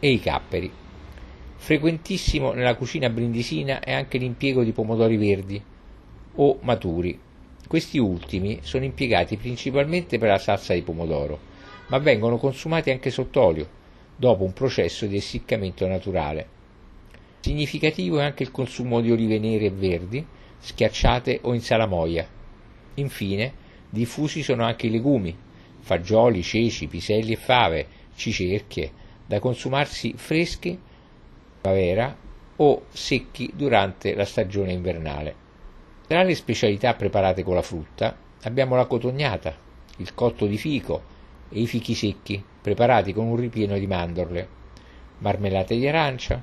e 0.00 0.10
i 0.10 0.20
capperi. 0.20 0.70
Frequentissimo 1.56 2.52
nella 2.52 2.76
cucina 2.76 3.10
brindisina 3.10 3.80
è 3.80 3.92
anche 3.92 4.18
l'impiego 4.18 4.62
di 4.62 4.72
pomodori 4.72 5.16
verdi 5.16 5.62
o 6.36 6.58
maturi. 6.62 7.18
Questi 7.68 7.98
ultimi 7.98 8.60
sono 8.62 8.84
impiegati 8.84 9.36
principalmente 9.36 10.16
per 10.16 10.30
la 10.30 10.38
salsa 10.38 10.72
di 10.72 10.80
pomodoro, 10.80 11.38
ma 11.88 11.98
vengono 11.98 12.38
consumati 12.38 12.90
anche 12.90 13.10
sott'olio, 13.10 13.68
dopo 14.16 14.42
un 14.42 14.54
processo 14.54 15.04
di 15.04 15.16
essiccamento 15.16 15.86
naturale. 15.86 16.48
Significativo 17.40 18.20
è 18.20 18.24
anche 18.24 18.42
il 18.42 18.50
consumo 18.50 19.02
di 19.02 19.12
olive 19.12 19.38
nere 19.38 19.66
e 19.66 19.70
verdi, 19.70 20.26
schiacciate 20.58 21.40
o 21.42 21.52
in 21.52 21.60
salamoia. 21.60 22.26
Infine, 22.94 23.52
diffusi 23.90 24.42
sono 24.42 24.64
anche 24.64 24.86
i 24.86 24.90
legumi, 24.90 25.36
fagioli, 25.80 26.42
ceci, 26.42 26.86
piselli 26.86 27.32
e 27.32 27.36
fave, 27.36 27.86
cicerchie, 28.16 28.90
da 29.26 29.40
consumarsi 29.40 30.14
freschi, 30.16 30.78
primavera 31.60 32.16
o 32.56 32.86
secchi 32.88 33.50
durante 33.54 34.14
la 34.14 34.24
stagione 34.24 34.72
invernale. 34.72 35.47
Tra 36.08 36.22
le 36.22 36.34
specialità 36.34 36.94
preparate 36.94 37.42
con 37.42 37.54
la 37.54 37.60
frutta 37.60 38.16
abbiamo 38.44 38.74
la 38.76 38.86
cotognata, 38.86 39.54
il 39.98 40.14
cotto 40.14 40.46
di 40.46 40.56
fico 40.56 41.02
e 41.50 41.60
i 41.60 41.66
fichi 41.66 41.94
secchi 41.94 42.42
preparati 42.62 43.12
con 43.12 43.26
un 43.26 43.36
ripieno 43.36 43.76
di 43.76 43.86
mandorle, 43.86 44.48
marmellate 45.18 45.76
di 45.76 45.86
arancia, 45.86 46.42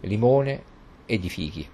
limone 0.00 0.62
e 1.06 1.18
di 1.18 1.30
fichi. 1.30 1.66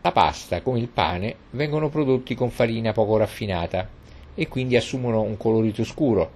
La 0.00 0.10
pasta, 0.10 0.62
come 0.62 0.80
il 0.80 0.88
pane, 0.88 1.36
vengono 1.50 1.88
prodotti 1.90 2.34
con 2.34 2.50
farina 2.50 2.90
poco 2.90 3.18
raffinata 3.18 3.88
e 4.34 4.48
quindi 4.48 4.74
assumono 4.74 5.20
un 5.20 5.36
colorito 5.36 5.84
scuro, 5.84 6.28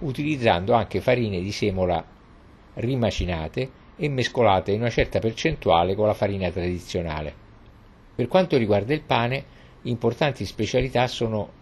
utilizzando 0.00 0.74
anche 0.74 1.00
farine 1.00 1.40
di 1.40 1.50
semola 1.50 2.04
rimacinate 2.74 3.70
e 3.96 4.08
mescolate 4.10 4.70
in 4.70 4.80
una 4.80 4.90
certa 4.90 5.18
percentuale 5.18 5.94
con 5.94 6.06
la 6.06 6.12
farina 6.12 6.50
tradizionale. 6.50 7.32
Per 8.14 8.28
quanto 8.28 8.58
riguarda 8.58 8.92
il 8.92 9.00
pane, 9.00 9.56
importanti 9.82 10.44
specialità 10.44 11.06
sono 11.06 11.56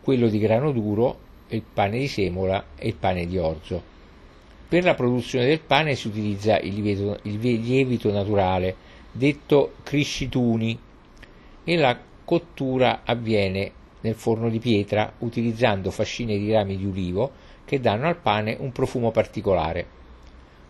quello 0.00 0.28
di 0.28 0.38
grano 0.38 0.72
duro, 0.72 1.18
il 1.48 1.62
pane 1.62 1.98
di 1.98 2.08
semola 2.08 2.64
e 2.76 2.88
il 2.88 2.96
pane 2.96 3.26
di 3.26 3.38
orzo. 3.38 3.82
Per 4.68 4.84
la 4.84 4.94
produzione 4.94 5.46
del 5.46 5.60
pane 5.60 5.94
si 5.94 6.08
utilizza 6.08 6.58
il 6.58 6.74
lievito, 6.74 7.18
il 7.22 7.38
lievito 7.38 8.10
naturale, 8.10 8.74
detto 9.12 9.74
criscituni, 9.82 10.78
e 11.64 11.76
la 11.76 11.98
cottura 12.24 13.02
avviene 13.04 13.72
nel 14.00 14.14
forno 14.14 14.48
di 14.48 14.58
pietra 14.58 15.12
utilizzando 15.18 15.90
fascine 15.90 16.38
di 16.38 16.52
rami 16.52 16.76
di 16.76 16.84
ulivo 16.84 17.32
che 17.64 17.80
danno 17.80 18.06
al 18.06 18.18
pane 18.18 18.56
un 18.58 18.70
profumo 18.70 19.10
particolare. 19.10 19.94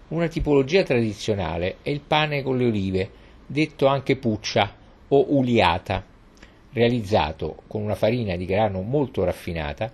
Una 0.08 0.28
tipologia 0.28 0.82
tradizionale 0.82 1.76
è 1.82 1.90
il 1.90 2.00
pane 2.00 2.42
con 2.42 2.56
le 2.56 2.66
olive, 2.66 3.10
detto 3.46 3.86
anche 3.86 4.16
puccia 4.16 4.74
o 5.08 5.36
uliata, 5.36 6.04
realizzato 6.76 7.62
con 7.68 7.80
una 7.80 7.94
farina 7.94 8.36
di 8.36 8.44
grano 8.44 8.82
molto 8.82 9.24
raffinata 9.24 9.90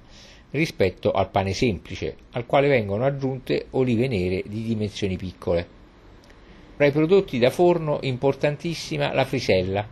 rispetto 0.51 1.13
al 1.13 1.31
pane 1.31 1.53
semplice, 1.53 2.17
al 2.33 2.45
quale 2.45 2.67
vengono 2.67 3.05
aggiunte 3.05 3.67
olive 3.71 4.09
nere 4.09 4.43
di 4.47 4.65
dimensioni 4.65 5.17
piccole. 5.17 5.81
Tra 6.77 6.85
i 6.85 6.91
prodotti 6.91 7.39
da 7.39 7.51
forno 7.51 8.01
importantissima 8.03 9.15
la 9.15 9.25
frisella, 9.25 9.87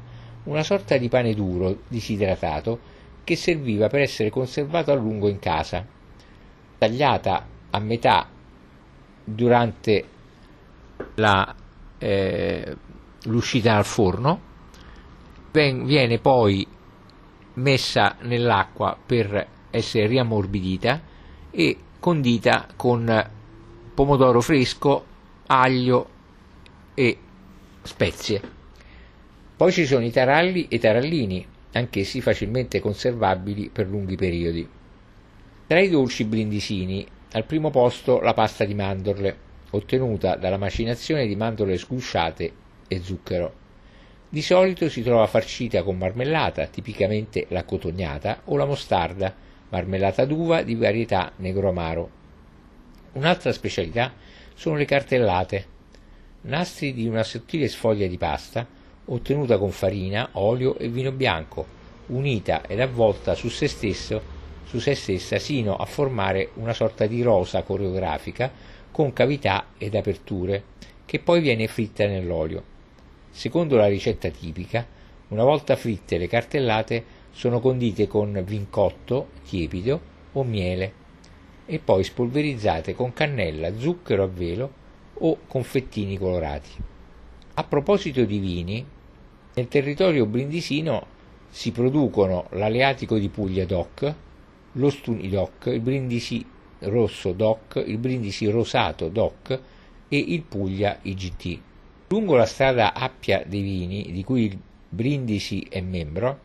una 0.45 0.65
sorta 0.65 0.97
di 0.97 1.09
pane 1.09 1.33
duro 1.33 1.83
disidratato 1.87 2.99
che 3.23 3.37
serviva 3.37 3.87
per 3.87 4.01
essere 4.01 4.29
conservato 4.29 4.91
a 4.91 4.97
lungo 4.97 5.29
in 5.29 5.39
casa 5.39 5.87
tagliata 6.77 7.47
a 7.71 7.79
metà 7.79 8.27
durante 9.23 10.05
la, 11.15 11.55
eh, 11.99 12.77
l'uscita 13.25 13.75
dal 13.75 13.85
forno, 13.85 14.41
viene 15.53 16.19
poi 16.19 16.67
messa 17.61 18.17
nell'acqua 18.23 18.97
per 19.05 19.47
essere 19.71 20.07
riammorbidita 20.07 21.03
e 21.51 21.77
condita 21.99 22.67
con 22.75 23.31
pomodoro 23.95 24.41
fresco, 24.41 25.05
aglio 25.47 26.09
e 26.95 27.19
spezie. 27.83 28.41
Poi 29.57 29.73
ci 29.73 29.85
sono 29.85 30.05
i 30.05 30.11
taralli 30.11 30.67
e 30.69 30.77
i 30.77 30.79
tarallini, 30.79 31.47
anch'essi 31.73 32.21
facilmente 32.21 32.81
conservabili 32.81 33.69
per 33.69 33.87
lunghi 33.87 34.17
periodi. 34.17 34.67
Tra 35.67 35.81
i 35.81 35.91
dolci 35.91 36.25
brindisini, 36.25 37.07
al 37.33 37.45
primo 37.45 37.71
posto 37.71 38.21
la 38.21 38.33
pasta 38.33 38.65
di 38.65 38.75
mandorle, 38.75 39.37
ottenuta 39.71 40.37
dalla 40.37 40.57
macinazione 40.57 41.27
di 41.27 41.37
mandorle 41.37 41.77
sgusciate 41.77 42.53
e 42.89 43.01
zucchero. 43.01 43.60
Di 44.33 44.43
solito 44.43 44.89
si 44.89 45.03
trova 45.03 45.27
farcita 45.27 45.83
con 45.83 45.99
marmellata, 45.99 46.67
tipicamente 46.67 47.47
la 47.49 47.65
cotognata, 47.65 48.43
o 48.45 48.57
la 48.57 48.65
mostarda, 48.65 49.35
marmellata 49.71 50.25
d'uva 50.25 50.63
di 50.63 50.77
varietà 50.77 51.33
negro 51.39 51.69
amaro. 51.69 52.11
Un'altra 53.15 53.53
specialità 53.53 54.15
sono 54.55 54.77
le 54.77 54.85
cartellate, 54.85 55.67
nastri 56.43 56.95
di 56.95 57.09
una 57.09 57.25
sottile 57.25 57.67
sfoglia 57.67 58.07
di 58.07 58.19
pasta 58.19 58.65
ottenuta 59.07 59.59
con 59.59 59.73
farina, 59.73 60.29
olio 60.35 60.79
e 60.79 60.89
vino 60.89 61.11
bianco, 61.11 61.67
unita 62.07 62.65
ed 62.69 62.79
avvolta 62.79 63.35
su 63.35 63.49
se 63.49 63.67
stesso 63.67 64.39
su 64.65 64.79
se 64.79 64.95
stessa 64.95 65.41
sino 65.41 65.75
a 65.75 65.85
formare 65.85 66.51
una 66.55 66.73
sorta 66.73 67.07
di 67.07 67.23
rosa 67.23 67.65
coreografica 67.65 68.53
con 68.93 69.13
cavità 69.13 69.71
ed 69.77 69.97
aperture, 69.97 70.63
che 71.05 71.19
poi 71.19 71.41
viene 71.41 71.67
fritta 71.67 72.07
nell'olio. 72.07 72.70
Secondo 73.31 73.77
la 73.77 73.87
ricetta 73.87 74.29
tipica, 74.29 74.87
una 75.29 75.45
volta 75.45 75.77
fritte 75.77 76.19
le 76.19 76.27
cartellate 76.27 77.05
sono 77.31 77.61
condite 77.61 78.07
con 78.09 78.43
vincotto 78.45 79.29
tiepido 79.49 80.01
o 80.33 80.45
miele 80.45 80.93
e 81.67 81.79
poi 81.79 82.03
spolverizzate 82.03 82.95
con 82.95 83.13
cannella, 83.13 83.77
zucchero 83.77 84.25
a 84.25 84.27
velo 84.27 84.73
o 85.15 85.39
confettini 85.47 86.19
colorati. 86.19 86.71
A 87.55 87.65
proposito 87.65 88.25
di 88.25 88.39
vini, 88.39 88.85
nel 89.55 89.69
territorio 89.69 90.27
brindisino 90.27 91.07
si 91.49 91.71
producono 91.73 92.47
l'Aleatico 92.51 93.19
di 93.19 93.29
Puglia 93.29 93.65
DOC, 93.65 94.15
lo 94.73 94.91
Stuni 94.91 95.29
DOC, 95.29 95.67
il 95.67 95.81
Brindisi 95.81 96.45
Rosso 96.81 97.33
DOC, 97.33 97.83
il 97.87 97.99
Brindisi 97.99 98.49
Rosato 98.49 99.09
DOC 99.09 99.61
e 100.09 100.17
il 100.17 100.43
Puglia 100.43 100.99
IGT. 101.03 101.61
Lungo 102.13 102.35
la 102.35 102.45
strada 102.45 102.93
Appia 102.93 103.45
dei 103.47 103.63
Vini, 103.63 104.11
di 104.11 104.25
cui 104.25 104.47
il 104.47 104.59
Brindisi 104.89 105.65
è 105.71 105.81
membro, 105.81 106.41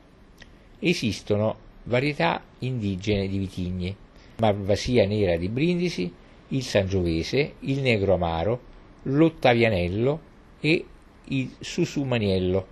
esistono 0.78 1.58
varietà 1.86 2.40
indigene 2.60 3.28
di 3.28 3.40
vitigni, 3.40 3.96
Malvasia 4.38 5.08
Nera 5.08 5.38
di 5.38 5.50
Brindisi, 5.50 6.14
il 6.50 6.62
Sangiovese, 6.62 7.56
il 7.62 7.82
Negro 7.82 8.14
Amaro, 8.14 8.62
l'Ottavianello 9.02 10.20
e 10.60 10.86
il 11.24 11.56
Susumaniello 11.60 12.68